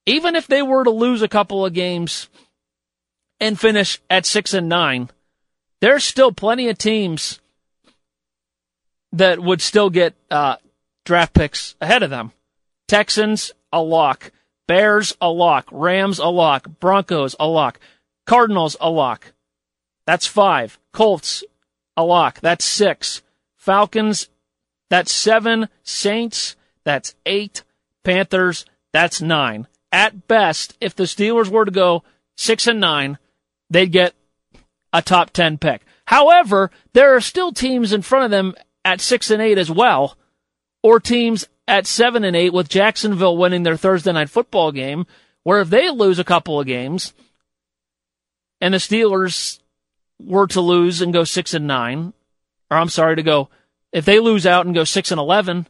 Even 0.05 0.35
if 0.35 0.47
they 0.47 0.61
were 0.61 0.83
to 0.83 0.89
lose 0.89 1.21
a 1.21 1.29
couple 1.29 1.65
of 1.65 1.71
games 1.71 2.27
and 3.39 3.57
finish 3.57 4.01
at 4.09 4.25
six 4.25 4.53
and 4.53 4.67
nine, 4.67 5.09
there's 5.79 6.03
still 6.03 6.33
plenty 6.33 6.67
of 6.67 6.77
teams 6.77 7.39
that 9.13 9.39
would 9.39 9.61
still 9.61 9.89
get 9.89 10.15
uh, 10.29 10.57
draft 11.05 11.33
picks 11.33 11.75
ahead 11.79 12.03
of 12.03 12.09
them. 12.09 12.33
Texans, 12.89 13.53
a 13.71 13.81
lock. 13.81 14.33
Bears, 14.67 15.15
a 15.21 15.29
lock. 15.29 15.67
Rams, 15.71 16.19
a 16.19 16.27
lock. 16.27 16.67
Broncos, 16.79 17.35
a 17.39 17.47
lock. 17.47 17.79
Cardinals, 18.25 18.75
a 18.79 18.89
lock. 18.89 19.33
That's 20.05 20.27
five. 20.27 20.77
Colts, 20.91 21.43
a 21.95 22.03
lock. 22.03 22.39
That's 22.41 22.65
six. 22.65 23.21
Falcons, 23.55 24.29
that's 24.89 25.13
seven. 25.13 25.69
Saints, 25.83 26.55
that's 26.83 27.15
eight. 27.25 27.63
Panthers, 28.03 28.65
that's 28.93 29.21
nine. 29.21 29.67
At 29.91 30.27
best, 30.27 30.77
if 30.79 30.95
the 30.95 31.03
Steelers 31.03 31.49
were 31.49 31.65
to 31.65 31.71
go 31.71 32.03
six 32.35 32.67
and 32.67 32.79
nine, 32.79 33.17
they'd 33.69 33.91
get 33.91 34.13
a 34.93 35.01
top 35.01 35.31
10 35.31 35.57
pick. 35.57 35.81
However, 36.05 36.71
there 36.93 37.15
are 37.15 37.21
still 37.21 37.51
teams 37.51 37.91
in 37.91 38.01
front 38.01 38.25
of 38.25 38.31
them 38.31 38.55
at 38.85 39.01
six 39.01 39.29
and 39.29 39.41
eight 39.41 39.57
as 39.57 39.69
well, 39.69 40.17
or 40.81 40.99
teams 40.99 41.47
at 41.67 41.85
seven 41.85 42.23
and 42.23 42.35
eight 42.35 42.53
with 42.53 42.69
Jacksonville 42.69 43.37
winning 43.37 43.63
their 43.63 43.77
Thursday 43.77 44.11
night 44.11 44.29
football 44.29 44.71
game, 44.71 45.05
where 45.43 45.61
if 45.61 45.69
they 45.69 45.89
lose 45.89 46.19
a 46.19 46.23
couple 46.23 46.59
of 46.59 46.67
games 46.67 47.13
and 48.61 48.73
the 48.73 48.79
Steelers 48.79 49.59
were 50.19 50.47
to 50.47 50.61
lose 50.61 51.01
and 51.01 51.13
go 51.13 51.23
six 51.23 51.53
and 51.53 51.67
nine, 51.67 52.13
or 52.71 52.77
I'm 52.77 52.89
sorry 52.89 53.17
to 53.17 53.23
go, 53.23 53.49
if 53.91 54.05
they 54.05 54.19
lose 54.19 54.45
out 54.45 54.65
and 54.65 54.75
go 54.75 54.83
six 54.83 55.11
and 55.11 55.19
eleven, 55.19 55.67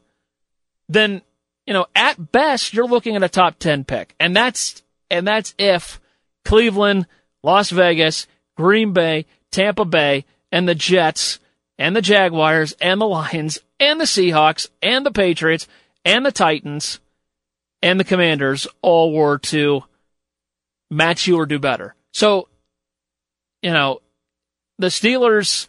then 0.87 1.21
you 1.65 1.73
know 1.73 1.87
at 1.95 2.31
best 2.31 2.73
you're 2.73 2.87
looking 2.87 3.15
at 3.15 3.23
a 3.23 3.29
top 3.29 3.59
ten 3.59 3.83
pick, 3.83 4.15
and 4.19 4.35
that's 4.35 4.83
and 5.09 5.27
that's 5.27 5.53
if 5.57 5.99
Cleveland, 6.45 7.07
Las 7.43 7.69
Vegas, 7.69 8.27
Green 8.55 8.93
Bay, 8.93 9.25
Tampa 9.51 9.85
Bay, 9.85 10.25
and 10.51 10.67
the 10.67 10.75
Jets 10.75 11.39
and 11.77 11.95
the 11.95 12.01
Jaguars 12.01 12.73
and 12.81 12.99
the 12.99 13.07
Lions 13.07 13.59
and 13.79 13.99
the 13.99 14.05
Seahawks 14.05 14.69
and 14.81 15.05
the 15.05 15.11
Patriots 15.11 15.67
and 16.07 16.25
the 16.25 16.31
Titans 16.31 17.01
and 17.81 17.99
the 17.99 18.05
Commanders 18.05 18.65
all 18.81 19.11
were 19.11 19.39
to 19.39 19.83
match 20.89 21.27
you 21.27 21.35
or 21.35 21.45
do 21.45 21.59
better. 21.59 21.95
So, 22.13 22.47
you 23.61 23.71
know, 23.71 23.99
the 24.79 24.87
Steelers 24.87 25.67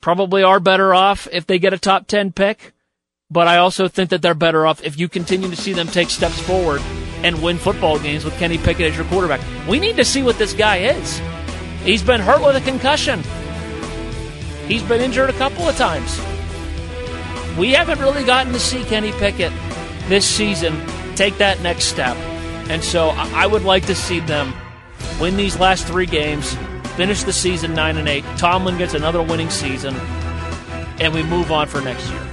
probably 0.00 0.42
are 0.42 0.58
better 0.58 0.92
off 0.92 1.28
if 1.30 1.46
they 1.46 1.60
get 1.60 1.72
a 1.72 1.78
top 1.78 2.08
10 2.08 2.32
pick, 2.32 2.72
but 3.30 3.46
I 3.46 3.58
also 3.58 3.86
think 3.86 4.10
that 4.10 4.22
they're 4.22 4.34
better 4.34 4.66
off 4.66 4.82
if 4.82 4.98
you 4.98 5.08
continue 5.08 5.48
to 5.48 5.56
see 5.56 5.72
them 5.72 5.86
take 5.86 6.10
steps 6.10 6.40
forward 6.40 6.82
and 7.22 7.40
win 7.40 7.58
football 7.58 8.00
games 8.00 8.24
with 8.24 8.36
Kenny 8.38 8.58
Pickett 8.58 8.90
as 8.90 8.96
your 8.96 9.06
quarterback. 9.06 9.40
We 9.68 9.78
need 9.78 9.94
to 9.96 10.04
see 10.04 10.24
what 10.24 10.36
this 10.36 10.52
guy 10.52 10.78
is. 10.78 11.20
He's 11.84 12.02
been 12.02 12.20
hurt 12.20 12.44
with 12.44 12.56
a 12.56 12.60
concussion. 12.60 13.22
He's 14.66 14.82
been 14.82 15.00
injured 15.00 15.30
a 15.30 15.34
couple 15.34 15.68
of 15.68 15.76
times. 15.76 16.20
We 17.58 17.72
haven't 17.72 17.98
really 17.98 18.24
gotten 18.24 18.52
to 18.52 18.60
see 18.60 18.82
Kenny 18.84 19.12
Pickett 19.12 19.52
this 20.08 20.26
season 20.26 20.80
take 21.16 21.36
that 21.38 21.60
next 21.60 21.84
step. 21.84 22.16
And 22.68 22.82
so 22.82 23.10
I 23.10 23.46
would 23.46 23.64
like 23.64 23.86
to 23.86 23.94
see 23.94 24.20
them 24.20 24.54
win 25.20 25.36
these 25.36 25.58
last 25.58 25.86
three 25.86 26.06
games, 26.06 26.56
finish 26.96 27.22
the 27.22 27.32
season 27.32 27.74
9 27.74 27.96
and 27.96 28.08
8. 28.08 28.24
Tomlin 28.38 28.78
gets 28.78 28.94
another 28.94 29.22
winning 29.22 29.50
season, 29.50 29.94
and 31.00 31.12
we 31.12 31.22
move 31.22 31.52
on 31.52 31.68
for 31.68 31.80
next 31.80 32.08
year. 32.10 32.28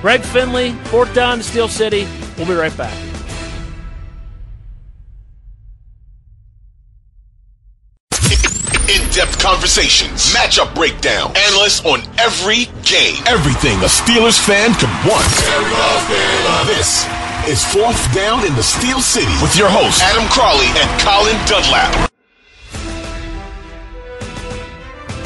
Greg 0.00 0.22
Finley, 0.22 0.72
fourth 0.84 1.12
down 1.14 1.38
to 1.38 1.44
Steel 1.44 1.68
City. 1.68 2.06
We'll 2.36 2.46
be 2.46 2.54
right 2.54 2.76
back. 2.76 3.07
Conversations, 9.48 10.34
matchup 10.34 10.74
breakdown, 10.74 11.32
analysts 11.48 11.82
on 11.86 12.00
every 12.18 12.66
game, 12.84 13.16
everything 13.26 13.78
a 13.78 13.88
Steelers 13.88 14.38
fan 14.38 14.74
could 14.74 14.92
want. 15.08 15.24
This 16.66 17.06
is 17.48 17.64
Fourth 17.72 18.14
Down 18.14 18.44
in 18.44 18.54
the 18.56 18.62
Steel 18.62 19.00
City 19.00 19.32
with 19.40 19.56
your 19.56 19.70
hosts 19.70 20.02
Adam 20.02 20.28
Crowley 20.28 20.66
and 20.76 21.00
Colin 21.00 21.36
Dunlap. 21.46 22.10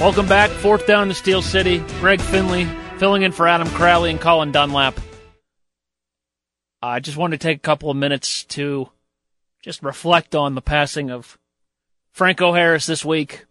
Welcome 0.01 0.29
back. 0.29 0.51
Fourth 0.51 0.87
down 0.87 1.03
in 1.03 1.09
the 1.09 1.15
Steel 1.15 1.43
City. 1.43 1.79
Greg 1.99 2.21
Finley 2.21 2.69
filling 2.99 3.23
in 3.23 3.33
for 3.33 3.49
Adam 3.49 3.69
Crowley 3.71 4.11
and 4.11 4.21
Colin 4.21 4.53
Dunlap. 4.53 5.01
I 6.81 7.01
just 7.01 7.17
wanted 7.17 7.41
to 7.41 7.45
take 7.45 7.57
a 7.57 7.61
couple 7.61 7.91
of 7.91 7.97
minutes 7.97 8.45
to 8.45 8.89
just 9.63 9.83
reflect 9.83 10.37
on 10.37 10.55
the 10.55 10.63
passing 10.63 11.11
of 11.11 11.39
Franco 12.13 12.53
Harris 12.53 12.87
this 12.87 13.05
week. 13.05 13.47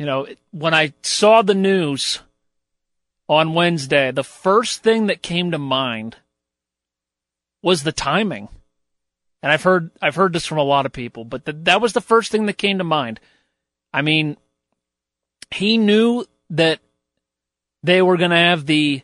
You 0.00 0.06
know, 0.06 0.26
when 0.50 0.72
I 0.72 0.94
saw 1.02 1.42
the 1.42 1.52
news 1.54 2.20
on 3.28 3.52
Wednesday, 3.52 4.10
the 4.10 4.24
first 4.24 4.82
thing 4.82 5.08
that 5.08 5.20
came 5.20 5.50
to 5.50 5.58
mind 5.58 6.16
was 7.62 7.82
the 7.82 7.92
timing. 7.92 8.48
And 9.42 9.52
I've 9.52 9.62
heard 9.62 9.90
I've 10.00 10.14
heard 10.14 10.32
this 10.32 10.46
from 10.46 10.56
a 10.56 10.62
lot 10.62 10.86
of 10.86 10.92
people, 10.92 11.26
but 11.26 11.44
the, 11.44 11.52
that 11.52 11.82
was 11.82 11.92
the 11.92 12.00
first 12.00 12.32
thing 12.32 12.46
that 12.46 12.56
came 12.56 12.78
to 12.78 12.84
mind. 12.84 13.20
I 13.92 14.00
mean, 14.00 14.38
he 15.50 15.76
knew 15.76 16.24
that 16.48 16.80
they 17.82 18.00
were 18.00 18.16
going 18.16 18.30
to 18.30 18.36
have 18.36 18.64
the 18.64 19.02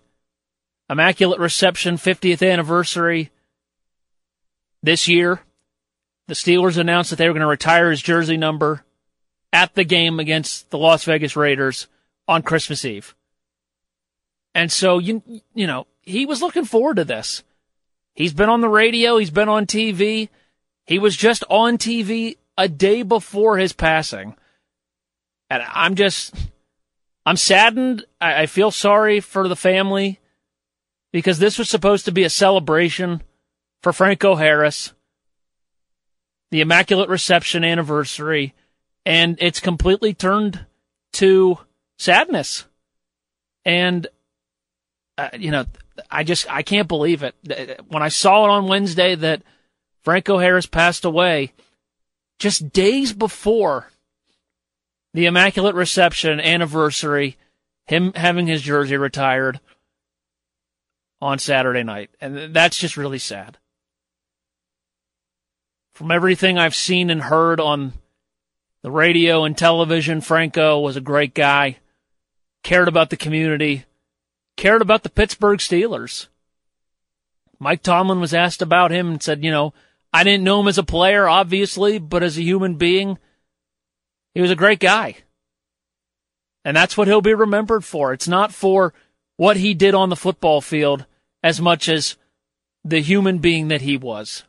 Immaculate 0.88 1.40
Reception 1.40 1.96
50th 1.96 2.50
anniversary 2.50 3.32
this 4.82 5.08
year. 5.08 5.42
The 6.26 6.34
Steelers 6.34 6.78
announced 6.78 7.10
that 7.10 7.16
they 7.16 7.28
were 7.28 7.34
going 7.34 7.42
to 7.42 7.48
retire 7.48 7.90
his 7.90 8.00
jersey 8.00 8.38
number 8.38 8.85
at 9.52 9.74
the 9.74 9.84
game 9.84 10.20
against 10.20 10.70
the 10.70 10.78
Las 10.78 11.04
Vegas 11.04 11.36
Raiders 11.36 11.86
on 12.28 12.42
Christmas 12.42 12.84
Eve. 12.84 13.14
And 14.54 14.70
so 14.70 14.98
you 14.98 15.22
you 15.54 15.66
know, 15.66 15.86
he 16.02 16.26
was 16.26 16.42
looking 16.42 16.64
forward 16.64 16.96
to 16.96 17.04
this. 17.04 17.42
He's 18.14 18.32
been 18.32 18.48
on 18.48 18.60
the 18.60 18.68
radio, 18.68 19.18
he's 19.18 19.30
been 19.30 19.48
on 19.48 19.66
TV. 19.66 20.28
He 20.86 20.98
was 20.98 21.16
just 21.16 21.42
on 21.50 21.78
TV 21.78 22.36
a 22.56 22.68
day 22.68 23.02
before 23.02 23.58
his 23.58 23.72
passing. 23.72 24.36
And 25.50 25.62
I'm 25.68 25.94
just 25.94 26.34
I'm 27.24 27.36
saddened. 27.36 28.04
I, 28.20 28.42
I 28.42 28.46
feel 28.46 28.70
sorry 28.70 29.20
for 29.20 29.48
the 29.48 29.56
family 29.56 30.20
because 31.12 31.38
this 31.38 31.58
was 31.58 31.68
supposed 31.68 32.04
to 32.04 32.12
be 32.12 32.24
a 32.24 32.30
celebration 32.30 33.22
for 33.82 33.92
Franco 33.92 34.36
Harris 34.36 34.92
the 36.50 36.60
Immaculate 36.60 37.08
Reception 37.08 37.64
anniversary, 37.64 38.54
and 39.06 39.38
it's 39.40 39.60
completely 39.60 40.12
turned 40.12 40.66
to 41.12 41.58
sadness. 41.96 42.66
And, 43.64 44.08
uh, 45.16 45.30
you 45.38 45.52
know, 45.52 45.64
I 46.10 46.24
just, 46.24 46.52
I 46.52 46.62
can't 46.62 46.88
believe 46.88 47.22
it. 47.22 47.34
When 47.88 48.02
I 48.02 48.08
saw 48.08 48.44
it 48.44 48.50
on 48.50 48.66
Wednesday 48.66 49.14
that 49.14 49.42
Franco 50.02 50.38
Harris 50.38 50.66
passed 50.66 51.04
away, 51.04 51.52
just 52.40 52.72
days 52.72 53.12
before 53.12 53.90
the 55.14 55.26
Immaculate 55.26 55.76
Reception 55.76 56.40
anniversary, 56.40 57.36
him 57.86 58.12
having 58.12 58.48
his 58.48 58.60
jersey 58.60 58.96
retired 58.96 59.60
on 61.22 61.38
Saturday 61.38 61.84
night. 61.84 62.10
And 62.20 62.52
that's 62.52 62.76
just 62.76 62.96
really 62.96 63.18
sad 63.18 63.56
from 65.94 66.10
everything 66.10 66.58
I've 66.58 66.74
seen 66.74 67.08
and 67.08 67.22
heard 67.22 67.58
on 67.58 67.94
the 68.86 68.92
radio 68.92 69.42
and 69.42 69.58
television, 69.58 70.20
Franco 70.20 70.78
was 70.78 70.96
a 70.96 71.00
great 71.00 71.34
guy, 71.34 71.78
cared 72.62 72.86
about 72.86 73.10
the 73.10 73.16
community, 73.16 73.84
cared 74.56 74.80
about 74.80 75.02
the 75.02 75.10
Pittsburgh 75.10 75.58
Steelers. 75.58 76.28
Mike 77.58 77.82
Tomlin 77.82 78.20
was 78.20 78.32
asked 78.32 78.62
about 78.62 78.92
him 78.92 79.08
and 79.08 79.20
said, 79.20 79.42
you 79.42 79.50
know, 79.50 79.74
I 80.12 80.22
didn't 80.22 80.44
know 80.44 80.60
him 80.60 80.68
as 80.68 80.78
a 80.78 80.84
player, 80.84 81.26
obviously, 81.26 81.98
but 81.98 82.22
as 82.22 82.38
a 82.38 82.44
human 82.44 82.76
being, 82.76 83.18
he 84.34 84.40
was 84.40 84.52
a 84.52 84.54
great 84.54 84.78
guy. 84.78 85.16
And 86.64 86.76
that's 86.76 86.96
what 86.96 87.08
he'll 87.08 87.20
be 87.20 87.34
remembered 87.34 87.84
for. 87.84 88.12
It's 88.12 88.28
not 88.28 88.54
for 88.54 88.94
what 89.36 89.56
he 89.56 89.74
did 89.74 89.96
on 89.96 90.10
the 90.10 90.14
football 90.14 90.60
field 90.60 91.06
as 91.42 91.60
much 91.60 91.88
as 91.88 92.14
the 92.84 93.00
human 93.00 93.38
being 93.38 93.66
that 93.66 93.80
he 93.80 93.96
was. 93.96 94.44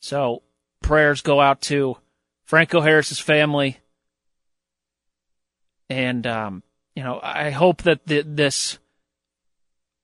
So 0.00 0.44
prayers 0.80 1.22
go 1.22 1.40
out 1.40 1.60
to 1.62 1.96
Franco 2.48 2.80
Harris's 2.80 3.18
family. 3.18 3.76
And, 5.90 6.26
um, 6.26 6.62
you 6.96 7.04
know, 7.04 7.20
I 7.22 7.50
hope 7.50 7.82
that 7.82 8.06
the, 8.06 8.22
this, 8.22 8.78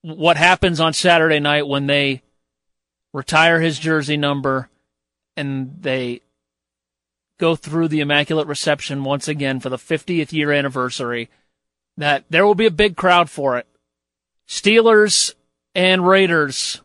what 0.02 0.36
happens 0.36 0.78
on 0.78 0.92
Saturday 0.92 1.40
night 1.40 1.66
when 1.66 1.86
they 1.86 2.22
retire 3.14 3.60
his 3.60 3.78
jersey 3.78 4.18
number 4.18 4.68
and 5.38 5.78
they 5.80 6.20
go 7.38 7.56
through 7.56 7.88
the 7.88 8.00
Immaculate 8.00 8.46
Reception 8.46 9.04
once 9.04 9.26
again 9.26 9.58
for 9.58 9.70
the 9.70 9.78
50th 9.78 10.32
year 10.32 10.52
anniversary, 10.52 11.30
that 11.96 12.26
there 12.28 12.44
will 12.44 12.54
be 12.54 12.66
a 12.66 12.70
big 12.70 12.94
crowd 12.94 13.30
for 13.30 13.56
it. 13.56 13.66
Steelers 14.46 15.32
and 15.74 16.06
Raiders 16.06 16.82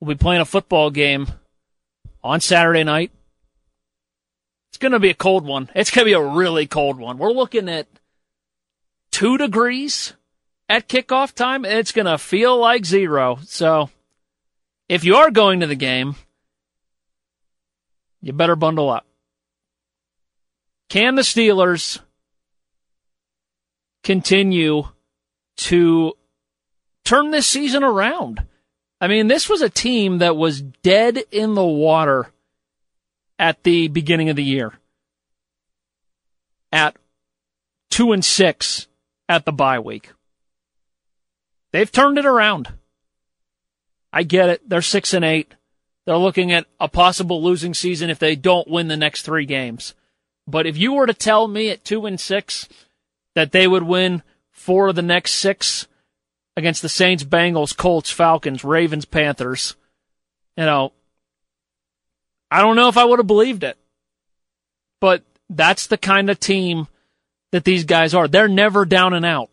will 0.00 0.08
be 0.08 0.14
playing 0.14 0.40
a 0.40 0.46
football 0.46 0.90
game 0.90 1.26
on 2.24 2.40
Saturday 2.40 2.82
night. 2.82 3.12
It's 4.76 4.82
going 4.82 4.92
to 4.92 5.00
be 5.00 5.08
a 5.08 5.14
cold 5.14 5.46
one. 5.46 5.70
It's 5.74 5.90
going 5.90 6.04
to 6.04 6.10
be 6.10 6.12
a 6.12 6.20
really 6.20 6.66
cold 6.66 6.98
one. 6.98 7.16
We're 7.16 7.32
looking 7.32 7.66
at 7.70 7.86
two 9.10 9.38
degrees 9.38 10.12
at 10.68 10.86
kickoff 10.86 11.32
time, 11.32 11.64
and 11.64 11.78
it's 11.78 11.92
going 11.92 12.04
to 12.04 12.18
feel 12.18 12.58
like 12.58 12.84
zero. 12.84 13.38
So 13.44 13.88
if 14.86 15.02
you 15.02 15.16
are 15.16 15.30
going 15.30 15.60
to 15.60 15.66
the 15.66 15.76
game, 15.76 16.16
you 18.20 18.34
better 18.34 18.54
bundle 18.54 18.90
up. 18.90 19.06
Can 20.90 21.14
the 21.14 21.22
Steelers 21.22 22.00
continue 24.04 24.88
to 25.56 26.12
turn 27.02 27.30
this 27.30 27.46
season 27.46 27.82
around? 27.82 28.44
I 29.00 29.08
mean, 29.08 29.28
this 29.28 29.48
was 29.48 29.62
a 29.62 29.70
team 29.70 30.18
that 30.18 30.36
was 30.36 30.60
dead 30.60 31.24
in 31.30 31.54
the 31.54 31.64
water 31.64 32.30
at 33.38 33.62
the 33.62 33.88
beginning 33.88 34.28
of 34.28 34.36
the 34.36 34.44
year. 34.44 34.72
At 36.72 36.96
two 37.90 38.12
and 38.12 38.24
six 38.24 38.86
at 39.28 39.44
the 39.44 39.52
bye 39.52 39.78
week. 39.78 40.12
They've 41.72 41.90
turned 41.90 42.18
it 42.18 42.26
around. 42.26 42.72
I 44.12 44.22
get 44.22 44.48
it. 44.48 44.68
They're 44.68 44.82
six 44.82 45.12
and 45.12 45.24
eight. 45.24 45.54
They're 46.04 46.16
looking 46.16 46.52
at 46.52 46.66
a 46.80 46.88
possible 46.88 47.42
losing 47.42 47.74
season 47.74 48.10
if 48.10 48.18
they 48.18 48.36
don't 48.36 48.68
win 48.68 48.88
the 48.88 48.96
next 48.96 49.22
three 49.22 49.44
games. 49.44 49.94
But 50.46 50.66
if 50.66 50.76
you 50.76 50.92
were 50.92 51.06
to 51.06 51.14
tell 51.14 51.48
me 51.48 51.70
at 51.70 51.84
two 51.84 52.06
and 52.06 52.20
six 52.20 52.68
that 53.34 53.52
they 53.52 53.66
would 53.66 53.82
win 53.82 54.22
four 54.52 54.88
of 54.88 54.94
the 54.94 55.02
next 55.02 55.32
six, 55.32 55.88
against 56.56 56.82
the 56.82 56.88
Saints, 56.88 57.22
Bengals, 57.22 57.76
Colts, 57.76 58.10
Falcons, 58.10 58.64
Ravens, 58.64 59.04
Panthers. 59.04 59.76
You 60.56 60.64
know, 60.64 60.92
I 62.50 62.60
don't 62.60 62.76
know 62.76 62.88
if 62.88 62.96
I 62.96 63.04
would 63.04 63.18
have 63.18 63.26
believed 63.26 63.64
it, 63.64 63.76
but 65.00 65.22
that's 65.50 65.86
the 65.86 65.98
kind 65.98 66.30
of 66.30 66.40
team 66.40 66.86
that 67.52 67.64
these 67.64 67.84
guys 67.84 68.14
are. 68.14 68.28
They're 68.28 68.48
never 68.48 68.84
down 68.84 69.14
and 69.14 69.24
out. 69.24 69.50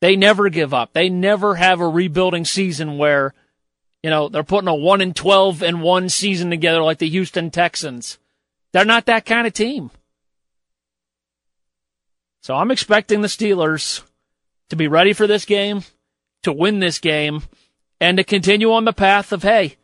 They 0.00 0.16
never 0.16 0.48
give 0.48 0.74
up. 0.74 0.92
They 0.92 1.08
never 1.08 1.54
have 1.54 1.80
a 1.80 1.88
rebuilding 1.88 2.44
season 2.44 2.98
where, 2.98 3.32
you 4.02 4.10
know, 4.10 4.28
they're 4.28 4.42
putting 4.42 4.68
a 4.68 4.74
1 4.74 5.00
in 5.00 5.14
12 5.14 5.62
and 5.62 5.82
1 5.82 6.08
season 6.08 6.50
together 6.50 6.82
like 6.82 6.98
the 6.98 7.08
Houston 7.08 7.50
Texans. 7.50 8.18
They're 8.72 8.84
not 8.84 9.06
that 9.06 9.24
kind 9.24 9.46
of 9.46 9.52
team. 9.52 9.90
So 12.42 12.54
I'm 12.54 12.70
expecting 12.70 13.22
the 13.22 13.28
Steelers 13.28 14.02
to 14.70 14.76
be 14.76 14.86
ready 14.86 15.12
for 15.12 15.26
this 15.26 15.44
game 15.44 15.82
to 16.46 16.52
win 16.52 16.78
this 16.78 17.00
game 17.00 17.42
and 18.00 18.18
to 18.18 18.24
continue 18.24 18.72
on 18.72 18.84
the 18.84 18.92
path 18.92 19.32
of, 19.32 19.42
hey, 19.42 19.76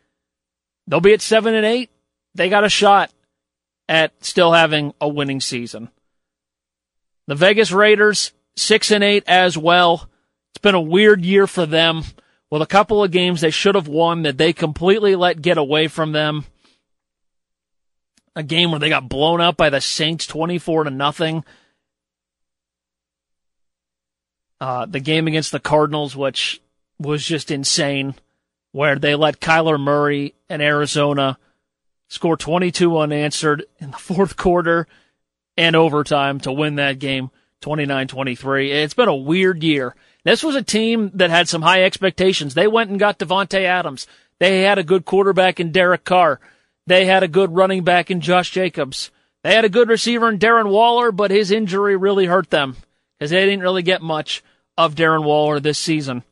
they'll 0.87 1.01
be 1.01 1.13
at 1.13 1.21
seven 1.21 1.53
and 1.53 1.65
eight. 1.65 1.89
They 2.35 2.49
got 2.49 2.63
a 2.63 2.69
shot 2.69 3.11
at 3.87 4.11
still 4.23 4.53
having 4.53 4.93
a 4.99 5.07
winning 5.07 5.41
season. 5.41 5.89
The 7.27 7.35
Vegas 7.35 7.71
Raiders, 7.71 8.31
six 8.55 8.91
and 8.91 9.03
eight 9.03 9.23
as 9.27 9.57
well. 9.57 10.09
It's 10.51 10.61
been 10.61 10.75
a 10.75 10.81
weird 10.81 11.23
year 11.23 11.47
for 11.47 11.65
them 11.65 12.03
with 12.49 12.61
a 12.61 12.67
couple 12.67 13.03
of 13.03 13.11
games 13.11 13.41
they 13.41 13.49
should 13.49 13.75
have 13.75 13.87
won 13.87 14.23
that 14.23 14.37
they 14.37 14.53
completely 14.53 15.15
let 15.15 15.41
get 15.41 15.57
away 15.57 15.87
from 15.87 16.11
them. 16.11 16.45
A 18.35 18.43
game 18.43 18.71
where 18.71 18.79
they 18.79 18.89
got 18.89 19.09
blown 19.09 19.41
out 19.41 19.57
by 19.57 19.69
the 19.69 19.81
Saints 19.81 20.25
24 20.27 20.85
to 20.85 20.89
nothing. 20.89 21.43
Uh, 24.59 24.85
the 24.85 24.99
game 24.99 25.27
against 25.27 25.51
the 25.51 25.59
Cardinals, 25.59 26.15
which 26.15 26.61
was 26.99 27.25
just 27.25 27.51
insane, 27.51 28.15
where 28.71 28.97
they 28.97 29.13
let 29.15 29.39
Kyler 29.39 29.79
Murray 29.79 30.33
and 30.49 30.61
Arizona 30.61 31.37
score 32.13 32.37
22 32.37 32.95
unanswered 32.99 33.65
in 33.79 33.89
the 33.89 33.97
fourth 33.97 34.37
quarter 34.37 34.85
and 35.57 35.75
overtime 35.75 36.39
to 36.39 36.51
win 36.51 36.75
that 36.75 36.99
game 36.99 37.31
29-23. 37.63 38.69
It's 38.69 38.93
been 38.93 39.07
a 39.07 39.15
weird 39.15 39.63
year. 39.63 39.95
This 40.23 40.43
was 40.43 40.55
a 40.55 40.61
team 40.61 41.09
that 41.15 41.31
had 41.31 41.49
some 41.49 41.63
high 41.63 41.83
expectations. 41.83 42.53
They 42.53 42.67
went 42.67 42.91
and 42.91 42.99
got 42.99 43.17
Davante 43.17 43.63
Adams. 43.63 44.05
They 44.37 44.61
had 44.61 44.77
a 44.77 44.83
good 44.83 45.05
quarterback 45.05 45.59
in 45.59 45.71
Derek 45.71 46.03
Carr. 46.03 46.39
They 46.85 47.05
had 47.05 47.23
a 47.23 47.27
good 47.27 47.55
running 47.55 47.83
back 47.83 48.11
in 48.11 48.21
Josh 48.21 48.51
Jacobs. 48.51 49.09
They 49.43 49.55
had 49.55 49.65
a 49.65 49.69
good 49.69 49.89
receiver 49.89 50.29
in 50.29 50.37
Darren 50.37 50.69
Waller, 50.69 51.11
but 51.11 51.31
his 51.31 51.49
injury 51.49 51.95
really 51.95 52.27
hurt 52.27 52.51
them 52.51 52.75
because 53.17 53.31
they 53.31 53.43
didn't 53.43 53.63
really 53.63 53.81
get 53.81 54.03
much 54.03 54.43
of 54.77 54.93
Darren 54.93 55.23
Waller 55.23 55.59
this 55.59 55.79
season. 55.79 56.23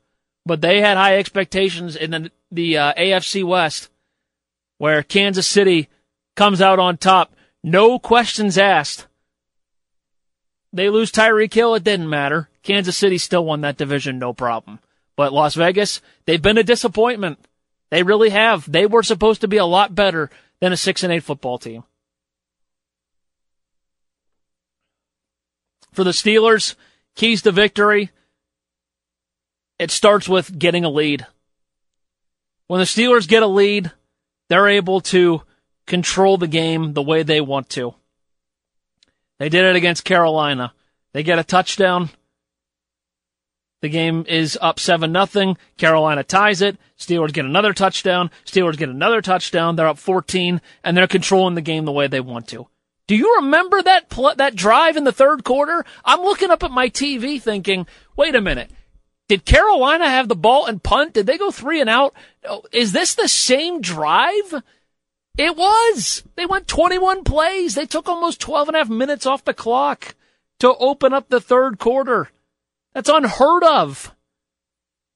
But 0.46 0.62
they 0.62 0.80
had 0.80 0.98
high 0.98 1.18
expectations 1.18 1.96
in 1.96 2.12
the, 2.12 2.32
the 2.52 2.78
uh, 2.78 2.94
AFC 2.94 3.44
West, 3.44 3.90
where 4.82 5.04
Kansas 5.04 5.46
City 5.46 5.90
comes 6.36 6.60
out 6.60 6.80
on 6.80 6.98
top. 6.98 7.36
No 7.64 8.00
questions 8.00 8.58
asked. 8.58 9.06
They 10.74 10.90
lose 10.90 11.12
Tyreek 11.12 11.54
Hill, 11.54 11.76
it 11.76 11.84
didn't 11.84 12.10
matter. 12.10 12.50
Kansas 12.64 12.98
City 12.98 13.20
still 13.20 13.46
won 13.46 13.62
that 13.62 13.78
division, 13.78 14.18
no 14.18 14.34
problem. 14.34 14.80
But 15.16 15.34
Las 15.34 15.54
Vegas, 15.54 16.02
they've 16.26 16.42
been 16.42 16.58
a 16.58 16.64
disappointment. 16.64 17.38
They 17.92 18.02
really 18.02 18.32
have. 18.32 18.72
They 18.72 18.88
were 18.88 19.04
supposed 19.04 19.42
to 19.42 19.48
be 19.48 19.58
a 19.58 19.66
lot 19.66 19.94
better 19.94 20.32
than 20.62 20.74
a 20.74 20.78
six 20.78 21.04
and 21.04 21.14
eight 21.14 21.24
football 21.24 21.60
team. 21.60 21.84
For 25.94 26.04
the 26.04 26.10
Steelers, 26.10 26.74
keys 27.14 27.44
to 27.44 27.52
victory 27.52 28.10
it 29.78 29.92
starts 29.92 30.28
with 30.28 30.58
getting 30.58 30.86
a 30.86 30.90
lead. 30.90 31.28
When 32.66 32.80
the 32.80 32.86
Steelers 32.86 33.28
get 33.28 33.44
a 33.44 33.48
lead, 33.48 33.92
they're 34.52 34.68
able 34.68 35.00
to 35.00 35.42
control 35.88 36.38
the 36.38 36.46
game 36.46 36.92
the 36.92 37.02
way 37.02 37.24
they 37.24 37.40
want 37.40 37.70
to. 37.70 37.96
They 39.40 39.48
did 39.48 39.64
it 39.64 39.78
against 39.78 40.04
Carolina. 40.04 40.74
They 41.14 41.24
get 41.24 41.40
a 41.40 41.44
touchdown. 41.46 42.10
The 43.82 43.88
game 43.88 44.26
is 44.28 44.58
up 44.62 44.78
7 44.78 45.10
nothing. 45.10 45.58
Carolina 45.78 46.26
ties 46.26 46.62
it. 46.62 46.78
Steelers 47.00 47.32
get 47.32 47.46
another 47.46 47.72
touchdown. 47.72 48.30
Steelers 48.46 48.78
get 48.78 48.90
another 48.90 49.22
touchdown. 49.22 49.78
They're 49.78 49.88
up 49.88 49.98
14 49.98 50.60
and 50.84 50.98
they're 50.98 51.08
controlling 51.08 51.56
the 51.56 51.62
game 51.62 51.86
the 51.86 51.94
way 51.94 52.08
they 52.08 52.20
want 52.20 52.50
to. 52.50 52.68
Do 53.08 53.16
you 53.16 53.38
remember 53.38 53.82
that 53.82 54.10
pl- 54.10 54.36
that 54.36 54.54
drive 54.54 54.98
in 54.98 55.06
the 55.06 55.14
third 55.14 55.46
quarter? 55.46 55.86
I'm 56.04 56.24
looking 56.24 56.52
up 56.52 56.64
at 56.64 56.72
my 56.72 56.90
TV 56.90 57.42
thinking, 57.42 57.88
"Wait 58.18 58.36
a 58.36 58.42
minute. 58.42 58.70
Did 59.28 59.46
Carolina 59.46 60.10
have 60.10 60.28
the 60.28 60.36
ball 60.36 60.66
and 60.66 60.84
punt? 60.84 61.14
Did 61.14 61.26
they 61.26 61.38
go 61.38 61.52
3 61.52 61.82
and 61.82 61.90
out? 61.90 62.14
Is 62.72 62.92
this 62.92 63.16
the 63.16 63.28
same 63.28 63.82
drive?" 63.82 64.64
It 65.38 65.56
was. 65.56 66.24
They 66.36 66.46
went 66.46 66.68
21 66.68 67.24
plays. 67.24 67.76
They 67.76 67.86
took 67.86 68.10
almost 68.10 68.42
12 68.42 68.70
and 68.70 68.76
a 68.76 68.80
half 68.80 68.90
minutes 68.90 69.26
off 69.26 69.46
the 69.46 69.54
clock 69.54 70.16
to 70.60 70.76
open 70.76 71.14
up 71.14 71.30
the 71.30 71.40
third 71.40 71.80
quarter. 71.80 72.30
That's 72.94 73.10
unheard 73.10 73.64
of. 73.64 74.14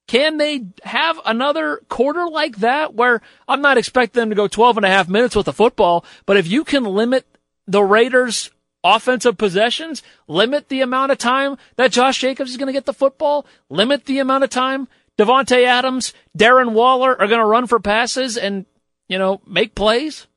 Can 0.08 0.38
they 0.38 0.68
have 0.84 1.20
another 1.26 1.82
quarter 1.90 2.28
like 2.28 2.58
that 2.58 2.94
where 2.94 3.22
I'm 3.48 3.62
not 3.62 3.78
expecting 3.78 4.22
them 4.22 4.30
to 4.30 4.36
go 4.36 4.48
12 4.48 4.78
and 4.78 4.86
a 4.86 4.90
half 4.90 5.10
minutes 5.10 5.36
with 5.36 5.48
the 5.48 5.54
football, 5.54 6.06
but 6.26 6.38
if 6.38 6.48
you 6.48 6.64
can 6.64 6.84
limit 6.84 7.26
the 7.68 7.84
Raiders 7.84 8.52
offensive 8.86 9.38
possessions, 9.38 10.04
limit 10.28 10.70
the 10.70 10.82
amount 10.82 11.12
of 11.12 11.18
time 11.18 11.58
that 11.76 11.92
Josh 11.92 12.20
Jacobs 12.20 12.52
is 12.52 12.58
going 12.58 12.68
to 12.68 12.74
get 12.74 12.86
the 12.86 12.94
football, 12.94 13.46
limit 13.70 14.06
the 14.06 14.20
amount 14.20 14.44
of 14.44 14.50
time 14.50 14.88
Davante 15.18 15.66
Adams, 15.66 16.14
Darren 16.38 16.74
Waller 16.74 17.12
are 17.12 17.28
going 17.28 17.40
to 17.40 17.46
run 17.46 17.68
for 17.68 17.80
passes 17.80 18.38
and, 18.38 18.66
you 19.08 19.18
know, 19.18 19.42
make 19.48 19.76
plays. 19.76 20.28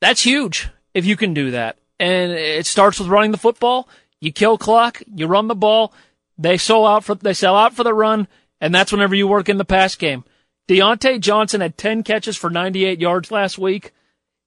That's 0.00 0.22
huge 0.22 0.68
if 0.94 1.04
you 1.04 1.16
can 1.16 1.34
do 1.34 1.50
that. 1.50 1.78
And 1.98 2.32
it 2.32 2.66
starts 2.66 2.98
with 2.98 3.08
running 3.08 3.32
the 3.32 3.36
football. 3.36 3.88
You 4.20 4.32
kill 4.32 4.58
clock, 4.58 5.02
you 5.14 5.26
run 5.26 5.48
the 5.48 5.54
ball, 5.54 5.92
they 6.38 6.56
sell 6.56 6.86
out 6.86 7.04
for 7.04 7.14
they 7.14 7.34
sell 7.34 7.56
out 7.56 7.74
for 7.74 7.84
the 7.84 7.94
run, 7.94 8.28
and 8.60 8.74
that's 8.74 8.92
whenever 8.92 9.14
you 9.14 9.26
work 9.26 9.48
in 9.48 9.58
the 9.58 9.64
pass 9.64 9.94
game. 9.94 10.24
Diontae 10.68 11.20
Johnson 11.20 11.60
had 11.60 11.76
10 11.76 12.02
catches 12.02 12.36
for 12.36 12.48
98 12.48 13.00
yards 13.00 13.30
last 13.30 13.58
week. 13.58 13.92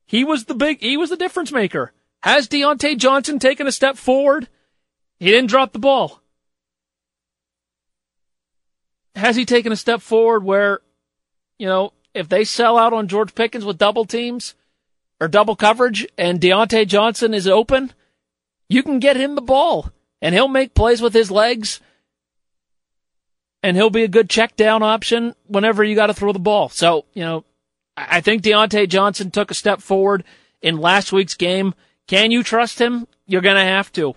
He 0.05 0.23
was 0.23 0.45
the 0.45 0.55
big 0.55 0.81
he 0.81 0.97
was 0.97 1.09
the 1.09 1.17
difference 1.17 1.51
maker. 1.51 1.93
Has 2.21 2.47
Diontae 2.47 2.97
Johnson 2.97 3.39
taken 3.39 3.67
a 3.67 3.71
step 3.71 3.97
forward? 3.97 4.47
He 5.19 5.25
didn't 5.25 5.49
drop 5.49 5.73
the 5.73 5.79
ball. 5.79 6.21
Has 9.15 9.35
he 9.35 9.45
taken 9.45 9.71
a 9.71 9.77
step 9.77 10.01
forward 10.01 10.43
where, 10.43 10.79
you 11.59 11.67
know, 11.67 11.93
if 12.13 12.29
they 12.29 12.43
sell 12.43 12.77
out 12.77 12.93
on 12.93 13.07
George 13.07 13.35
Pickens 13.35 13.65
with 13.65 13.77
double 13.77 14.05
teams 14.05 14.55
or 15.19 15.27
double 15.27 15.55
coverage 15.55 16.07
and 16.17 16.39
Diontae 16.39 16.87
Johnson 16.87 17.33
is 17.33 17.47
open, 17.47 17.93
you 18.69 18.83
can 18.83 18.99
get 18.99 19.17
him 19.17 19.35
the 19.35 19.41
ball 19.41 19.91
and 20.21 20.33
he'll 20.33 20.47
make 20.47 20.73
plays 20.73 21.01
with 21.01 21.13
his 21.13 21.29
legs 21.29 21.79
and 23.61 23.77
he'll 23.77 23.89
be 23.89 24.03
a 24.03 24.09
good 24.09 24.29
check 24.29 24.55
down 24.55 24.83
option 24.83 25.35
whenever 25.47 25.83
you 25.83 25.95
got 25.95 26.07
to 26.07 26.13
throw 26.13 26.33
the 26.33 26.39
ball. 26.39 26.69
So, 26.69 27.05
you 27.13 27.23
know, 27.23 27.45
I 27.95 28.21
think 28.21 28.41
Diontae 28.41 28.89
Johnson 28.89 29.31
took 29.31 29.51
a 29.51 29.55
step 29.55 29.81
forward 29.81 30.23
in 30.61 30.77
last 30.77 31.11
week's 31.11 31.35
game. 31.35 31.73
Can 32.07 32.31
you 32.31 32.43
trust 32.43 32.79
him? 32.79 33.07
You're 33.27 33.41
going 33.41 33.55
to 33.55 33.61
have 33.61 33.91
to 33.93 34.15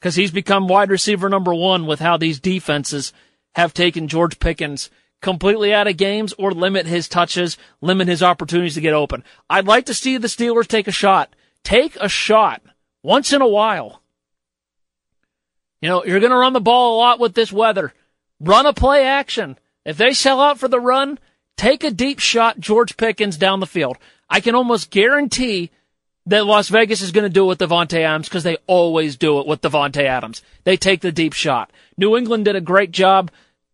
because 0.00 0.14
he's 0.14 0.30
become 0.30 0.66
wide 0.66 0.90
receiver 0.90 1.28
number 1.28 1.54
one 1.54 1.86
with 1.86 2.00
how 2.00 2.16
these 2.16 2.40
defenses 2.40 3.12
have 3.54 3.74
taken 3.74 4.08
George 4.08 4.38
Pickens 4.38 4.90
completely 5.20 5.74
out 5.74 5.86
of 5.86 5.98
games 5.98 6.32
or 6.38 6.52
limit 6.52 6.86
his 6.86 7.08
touches, 7.08 7.58
limit 7.82 8.08
his 8.08 8.22
opportunities 8.22 8.74
to 8.74 8.80
get 8.80 8.94
open. 8.94 9.22
I'd 9.50 9.66
like 9.66 9.86
to 9.86 9.94
see 9.94 10.16
the 10.16 10.28
Steelers 10.28 10.66
take 10.66 10.88
a 10.88 10.92
shot. 10.92 11.34
Take 11.62 11.96
a 11.96 12.08
shot 12.08 12.62
once 13.02 13.32
in 13.32 13.42
a 13.42 13.48
while. 13.48 14.02
You 15.82 15.88
know, 15.90 16.04
you're 16.04 16.20
going 16.20 16.30
to 16.30 16.36
run 16.36 16.54
the 16.54 16.60
ball 16.60 16.96
a 16.96 16.98
lot 16.98 17.20
with 17.20 17.34
this 17.34 17.52
weather. 17.52 17.92
Run 18.38 18.64
a 18.64 18.72
play 18.72 19.04
action. 19.04 19.58
If 19.84 19.98
they 19.98 20.12
sell 20.12 20.40
out 20.40 20.58
for 20.58 20.68
the 20.68 20.80
run, 20.80 21.18
take 21.56 21.84
a 21.84 21.90
deep 21.90 22.18
shot 22.18 22.60
George 22.60 22.96
Pickens 22.96 23.36
down 23.36 23.60
the 23.60 23.66
field. 23.66 23.96
I 24.28 24.40
can 24.40 24.54
almost 24.54 24.90
guarantee 24.90 25.70
that 26.26 26.46
Las 26.46 26.68
Vegas 26.68 27.02
is 27.02 27.12
going 27.12 27.24
to 27.24 27.28
do 27.28 27.44
it 27.44 27.48
with 27.48 27.58
Davante 27.58 28.00
Adams 28.00 28.28
because 28.28 28.44
they 28.44 28.56
always 28.66 29.16
do 29.16 29.40
it 29.40 29.46
with 29.46 29.60
Davante 29.60 30.04
Adams. 30.04 30.42
They 30.64 30.76
take 30.76 31.00
the 31.00 31.12
deep 31.12 31.32
shot. 31.32 31.72
New 31.96 32.16
England 32.16 32.44
did 32.44 32.56
a 32.56 32.60
great 32.60 32.92
job 32.92 33.30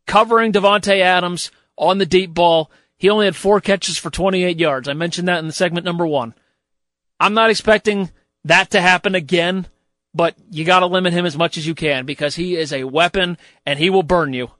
covering 0.06 0.52
Davante 0.52 1.00
Adams 1.00 1.50
on 1.76 1.98
the 1.98 2.06
deep 2.06 2.32
ball. 2.32 2.70
He 2.96 3.10
only 3.10 3.26
had 3.26 3.36
four 3.36 3.60
catches 3.60 3.98
for 3.98 4.10
28 4.10 4.58
yards. 4.58 4.88
I 4.88 4.94
mentioned 4.94 5.28
that 5.28 5.40
in 5.40 5.46
the 5.46 5.52
segment 5.52 5.84
number 5.84 6.06
one. 6.06 6.34
I'm 7.20 7.34
not 7.34 7.50
expecting 7.50 8.10
that 8.44 8.70
to 8.70 8.80
happen 8.80 9.14
again, 9.14 9.66
but 10.14 10.34
you 10.50 10.64
got 10.64 10.80
to 10.80 10.86
limit 10.86 11.12
him 11.12 11.26
as 11.26 11.36
much 11.36 11.58
as 11.58 11.66
you 11.66 11.74
can 11.74 12.06
because 12.06 12.36
he 12.36 12.56
is 12.56 12.72
a 12.72 12.84
weapon 12.84 13.36
and 13.66 13.78
he 13.78 13.90
will 13.90 14.02
burn 14.02 14.32
you. 14.32 14.50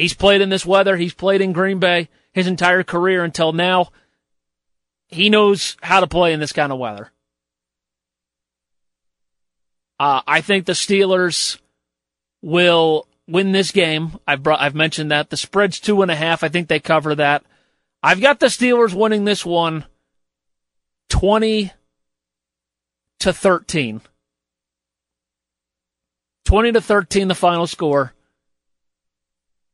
He's 0.00 0.14
played 0.14 0.40
in 0.40 0.48
this 0.48 0.64
weather. 0.64 0.96
He's 0.96 1.12
played 1.12 1.42
in 1.42 1.52
Green 1.52 1.78
Bay 1.78 2.08
his 2.32 2.46
entire 2.46 2.82
career 2.82 3.22
until 3.22 3.52
now. 3.52 3.88
He 5.08 5.28
knows 5.28 5.76
how 5.82 6.00
to 6.00 6.06
play 6.06 6.32
in 6.32 6.40
this 6.40 6.54
kind 6.54 6.72
of 6.72 6.78
weather. 6.78 7.10
Uh, 9.98 10.22
I 10.26 10.40
think 10.40 10.64
the 10.64 10.72
Steelers 10.72 11.60
will 12.40 13.06
win 13.28 13.52
this 13.52 13.72
game. 13.72 14.18
I've 14.26 14.42
brought, 14.42 14.62
I've 14.62 14.74
mentioned 14.74 15.10
that 15.10 15.28
the 15.28 15.36
spread's 15.36 15.78
two 15.78 16.00
and 16.00 16.10
a 16.10 16.16
half. 16.16 16.42
I 16.42 16.48
think 16.48 16.68
they 16.68 16.80
cover 16.80 17.14
that. 17.16 17.44
I've 18.02 18.22
got 18.22 18.40
the 18.40 18.46
Steelers 18.46 18.94
winning 18.94 19.26
this 19.26 19.44
one 19.44 19.84
20 21.10 21.72
to 23.18 23.32
13. 23.34 24.00
20 26.46 26.72
to 26.72 26.80
13 26.80 27.28
the 27.28 27.34
final 27.34 27.66
score. 27.66 28.14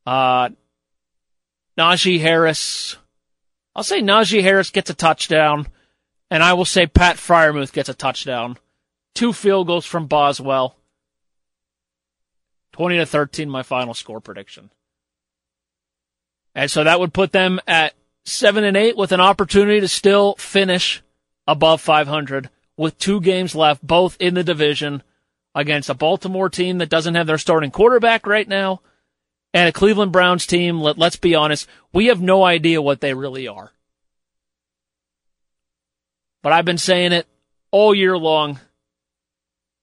Uh, 0.07 0.51
Najee 1.79 2.21
Harris. 2.21 2.97
I'll 3.75 3.83
say 3.83 4.01
Najee 4.01 4.43
Harris 4.43 4.71
gets 4.71 4.89
a 4.89 4.95
touchdown, 4.95 5.67
and 6.31 6.43
I 6.43 6.55
will 6.55 6.65
say 6.65 6.87
Pat 6.87 7.17
Freiermuth 7.17 7.73
gets 7.73 7.89
a 7.89 7.95
touchdown. 7.95 8.57
Two 9.15 9.33
field 9.33 9.67
goals 9.67 9.85
from 9.85 10.07
Boswell. 10.07 10.77
20 12.73 12.99
to 12.99 13.07
13, 13.07 13.49
my 13.49 13.63
final 13.63 13.95
score 13.95 14.21
prediction. 14.21 14.71
And 16.55 16.71
so 16.71 16.85
that 16.85 17.01
would 17.01 17.13
put 17.13 17.33
them 17.33 17.61
at 17.67 17.95
7 18.25 18.65
and 18.65 18.77
8 18.77 18.97
with 18.97 19.13
an 19.13 19.21
opportunity 19.21 19.81
to 19.81 19.89
still 19.89 20.35
finish 20.37 21.03
above 21.47 21.81
500 21.81 22.51
with 22.77 22.99
two 22.99 23.21
games 23.21 23.55
left, 23.55 23.87
both 23.87 24.17
in 24.21 24.35
the 24.35 24.45
division 24.45 25.03
against 25.55 25.89
a 25.89 25.95
Baltimore 25.95 26.51
team 26.51 26.79
that 26.79 26.91
doesn't 26.91 27.15
have 27.15 27.27
their 27.27 27.39
starting 27.39 27.71
quarterback 27.71 28.27
right 28.27 28.47
now 28.47 28.81
and 29.55 29.69
a 29.69 29.73
Cleveland 29.73 30.13
Browns 30.13 30.47
team. 30.47 30.81
Let, 30.81 30.99
let's 30.99 31.17
be 31.17 31.35
honest. 31.35 31.69
We 31.93 32.07
have 32.07 32.21
no 32.21 32.45
idea 32.45 32.83
what 32.83 33.01
they 33.01 33.15
really 33.15 33.49
are. 33.49 33.73
But 36.43 36.53
I've 36.53 36.65
been 36.65 36.79
saying 36.79 37.13
it 37.13 37.27
all 37.71 37.95
year 37.95 38.17
long. 38.17 38.61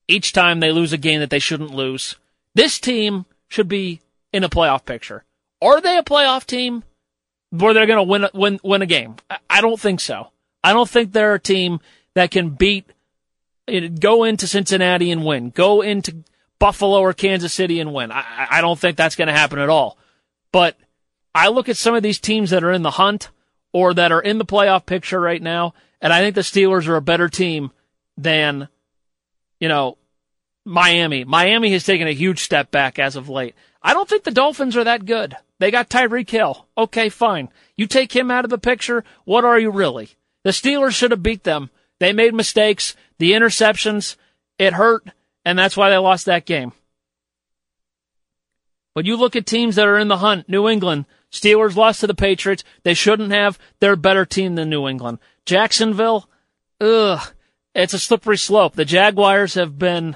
Each 0.08 0.34
time 0.34 0.60
they 0.60 0.72
lose 0.72 0.94
a 0.94 0.98
game 0.98 1.20
that 1.20 1.30
they 1.30 1.40
shouldn't 1.40 1.74
lose. 1.74 2.16
This 2.56 2.80
team 2.80 3.26
should 3.48 3.68
be 3.68 4.02
in 4.32 4.44
a 4.44 4.50
playoff 4.50 4.86
picture. 4.86 5.24
Are 5.62 5.82
they 5.82 5.98
a 5.98 6.04
playoff 6.04 6.46
team 6.46 6.84
where 7.52 7.74
they're 7.74 7.86
going 7.86 7.98
to 7.98 8.04
win, 8.04 8.28
win, 8.34 8.60
win 8.64 8.82
a 8.82 8.86
game? 8.86 9.16
I 9.50 9.62
don't 9.62 9.80
think 9.80 10.00
so. 10.00 10.30
I 10.64 10.74
don't 10.74 10.90
think 10.90 11.12
they're 11.12 11.36
a 11.36 11.40
team 11.40 11.80
that 12.16 12.32
can 12.32 12.50
beat, 12.52 12.86
go 14.00 14.24
into 14.24 14.48
Cincinnati 14.48 15.12
and 15.12 15.26
win, 15.26 15.50
go 15.50 15.82
into 15.82 16.24
Buffalo 16.64 17.02
or 17.02 17.12
Kansas 17.12 17.54
City 17.54 17.82
and 17.82 17.94
win. 17.94 18.10
I, 18.10 18.48
I 18.50 18.62
don't 18.62 18.80
think 18.80 18.96
that's 18.96 19.18
going 19.18 19.28
to 19.28 19.34
happen 19.34 19.60
at 19.60 19.68
all. 19.68 19.98
But 20.54 20.78
I 21.36 21.50
look 21.50 21.68
at 21.68 21.76
some 21.76 21.94
of 21.94 22.04
these 22.04 22.22
teams 22.22 22.52
that 22.52 22.64
are 22.64 22.72
in 22.72 22.84
the 22.84 22.92
hunt 22.92 23.32
or 23.74 23.94
that 23.94 24.14
are 24.14 24.22
in 24.22 24.38
the 24.38 24.46
playoff 24.46 24.86
picture 24.86 25.20
right 25.20 25.42
now, 25.42 25.74
and 26.00 26.14
I 26.14 26.22
think 26.22 26.36
the 26.36 26.42
Steelers 26.42 26.88
are 26.88 26.96
a 26.96 27.02
better 27.02 27.28
team 27.28 27.72
than, 28.16 28.70
you 29.60 29.68
know, 29.68 29.98
Miami. 30.64 31.26
Miami 31.26 31.74
has 31.74 31.84
taken 31.84 32.08
a 32.08 32.14
huge 32.14 32.40
step 32.40 32.72
back 32.72 32.98
as 32.98 33.18
of 33.18 33.28
late. 33.28 33.56
I 33.82 33.94
don't 33.94 34.08
think 34.08 34.24
the 34.24 34.32
Dolphins 34.32 34.78
are 34.78 34.86
that 34.86 35.06
good. 35.06 35.36
They 35.60 35.70
got 35.70 35.90
Tyreek 35.90 36.30
Hill. 36.30 36.66
Okay, 36.78 37.10
fine. 37.10 37.50
You 37.76 37.88
take 37.88 38.16
him 38.16 38.32
out 38.32 38.46
of 38.46 38.50
the 38.50 38.58
picture. 38.58 39.04
What 39.26 39.44
are 39.44 39.60
you 39.60 39.70
really? 39.70 40.12
The 40.46 40.52
Steelers 40.52 40.94
should 40.94 41.12
have 41.12 41.24
beat 41.24 41.44
them. 41.44 41.72
They 42.00 42.14
made 42.14 42.34
mistakes. 42.34 42.96
The 43.18 43.34
interceptions, 43.34 44.16
it 44.58 44.72
hurt, 44.72 45.10
and 45.46 45.58
that's 45.58 45.78
why 45.78 45.90
they 45.90 45.98
lost 45.98 46.26
that 46.26 46.46
game. 46.46 46.72
But 48.96 49.06
you 49.06 49.18
look 49.18 49.36
at 49.36 49.46
teams 49.46 49.76
that 49.76 49.88
are 49.88 49.98
in 49.98 50.08
the 50.08 50.18
hunt, 50.18 50.48
New 50.48 50.70
England, 50.70 51.06
Steelers 51.32 51.76
lost 51.76 52.02
to 52.02 52.08
the 52.08 52.14
Patriots. 52.14 52.64
They 52.84 52.94
shouldn't 52.94 53.32
have. 53.32 53.58
They're 53.80 53.94
a 53.94 53.98
better 53.98 54.26
team 54.26 54.56
than 54.56 54.70
New 54.70 54.88
England. 54.88 55.18
Jacksonville, 55.46 56.30
ugh, 56.80 57.34
it's 57.74 57.94
a 57.94 58.00
slippery 58.00 58.38
slope. 58.38 58.76
The 58.76 58.86
Jaguars 58.86 59.56
have 59.56 59.80
been, 59.80 60.16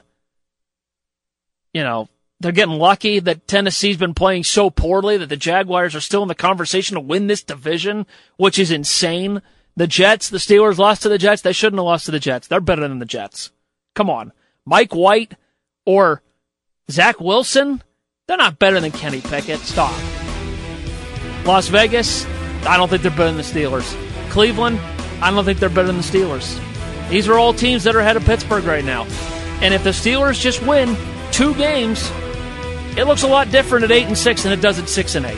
you 1.74 1.84
know, 1.84 2.08
they're 2.40 2.52
getting 2.52 2.76
lucky 2.76 3.20
that 3.20 3.48
Tennessee's 3.48 3.98
been 3.98 4.14
playing 4.14 4.44
so 4.44 4.70
poorly 4.70 5.18
that 5.18 5.30
the 5.30 5.38
Jaguars 5.38 5.96
are 5.96 6.02
still 6.02 6.22
in 6.22 6.28
the 6.28 6.36
conversation 6.36 6.94
to 6.94 7.02
win 7.02 7.26
this 7.26 7.42
division, 7.42 8.06
which 8.38 8.60
is 8.60 8.70
insane. 8.70 9.42
The 9.76 9.88
Jets, 9.88 10.30
the 10.30 10.38
Steelers 10.38 10.78
lost 10.78 11.02
to 11.02 11.10
the 11.10 11.18
Jets. 11.18 11.42
They 11.42 11.52
shouldn't 11.52 11.80
have 11.80 11.86
lost 11.86 12.06
to 12.06 12.12
the 12.12 12.20
Jets. 12.20 12.48
They're 12.48 12.62
better 12.62 12.88
than 12.88 13.00
the 13.00 13.06
Jets. 13.06 13.52
Come 13.96 14.10
on. 14.10 14.34
Mike 14.68 14.94
White 14.94 15.34
or 15.86 16.22
Zach 16.92 17.22
Wilson, 17.22 17.82
they're 18.28 18.36
not 18.36 18.60
better 18.60 18.82
than 18.82 18.92
Kenny 18.92 19.22
Pickett. 19.22 19.62
Stop. 19.62 19.98
Las 21.46 21.70
Vegas, 21.70 22.26
I 22.66 22.76
don't 22.76 22.90
think 22.90 23.02
they're 23.02 23.12
better 23.12 23.32
than 23.32 23.38
the 23.38 23.44
Steelers. 23.44 23.90
Cleveland, 24.30 24.78
I 25.22 25.32
don't 25.32 25.46
think 25.46 25.60
they're 25.60 25.70
better 25.70 25.88
than 25.88 25.96
the 25.96 26.04
Steelers. 26.04 26.60
These 27.10 27.30
are 27.30 27.38
all 27.38 27.54
teams 27.54 27.86
that 27.86 27.96
are 27.96 28.02
ahead 28.02 28.18
of 28.18 28.26
Pittsburgh 28.26 28.66
right 28.66 28.84
now. 28.84 29.06
And 29.62 29.74
if 29.74 29.86
the 29.86 29.92
Steelers 29.92 30.38
just 30.38 30.62
win 30.64 30.98
two 31.32 31.56
games, 31.56 32.12
it 32.98 33.06
looks 33.06 33.24
a 33.24 33.28
lot 33.28 33.50
different 33.50 33.86
at 33.86 33.92
8 33.92 34.08
and 34.08 34.18
6 34.18 34.44
than 34.44 34.52
it 34.52 34.60
does 34.60 34.80
at 34.80 34.90
6 34.90 35.16
and 35.16 35.26
8. 35.28 35.38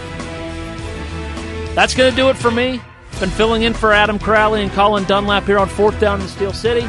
That's 1.76 1.94
going 1.94 2.10
to 2.10 2.16
do 2.16 2.30
it 2.30 2.36
for 2.36 2.50
me. 2.50 2.82
Been 3.20 3.30
filling 3.30 3.62
in 3.62 3.76
for 3.76 3.94
Adam 3.94 4.18
Crowley 4.18 4.64
and 4.64 4.72
Colin 4.72 5.04
Dunlap 5.04 5.44
here 5.44 5.60
on 5.60 5.70
Fourth 5.70 6.00
Down 6.00 6.20
in 6.20 6.28
Steel 6.28 6.52
City. 6.52 6.88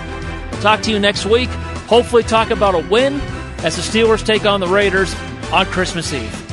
Talk 0.63 0.81
to 0.83 0.91
you 0.91 0.99
next 0.99 1.27
week. 1.27 1.51
Hopefully, 1.91 2.23
talk 2.23 2.51
about 2.51 2.77
a 2.77 2.89
win 2.89 3.21
as 3.65 3.75
the 3.75 3.83
Steelers 3.83 4.25
take 4.25 4.47
on 4.47 4.61
the 4.61 4.69
Raiders 4.69 5.13
on 5.53 5.67
Christmas 5.67 6.13
Eve. 6.13 6.50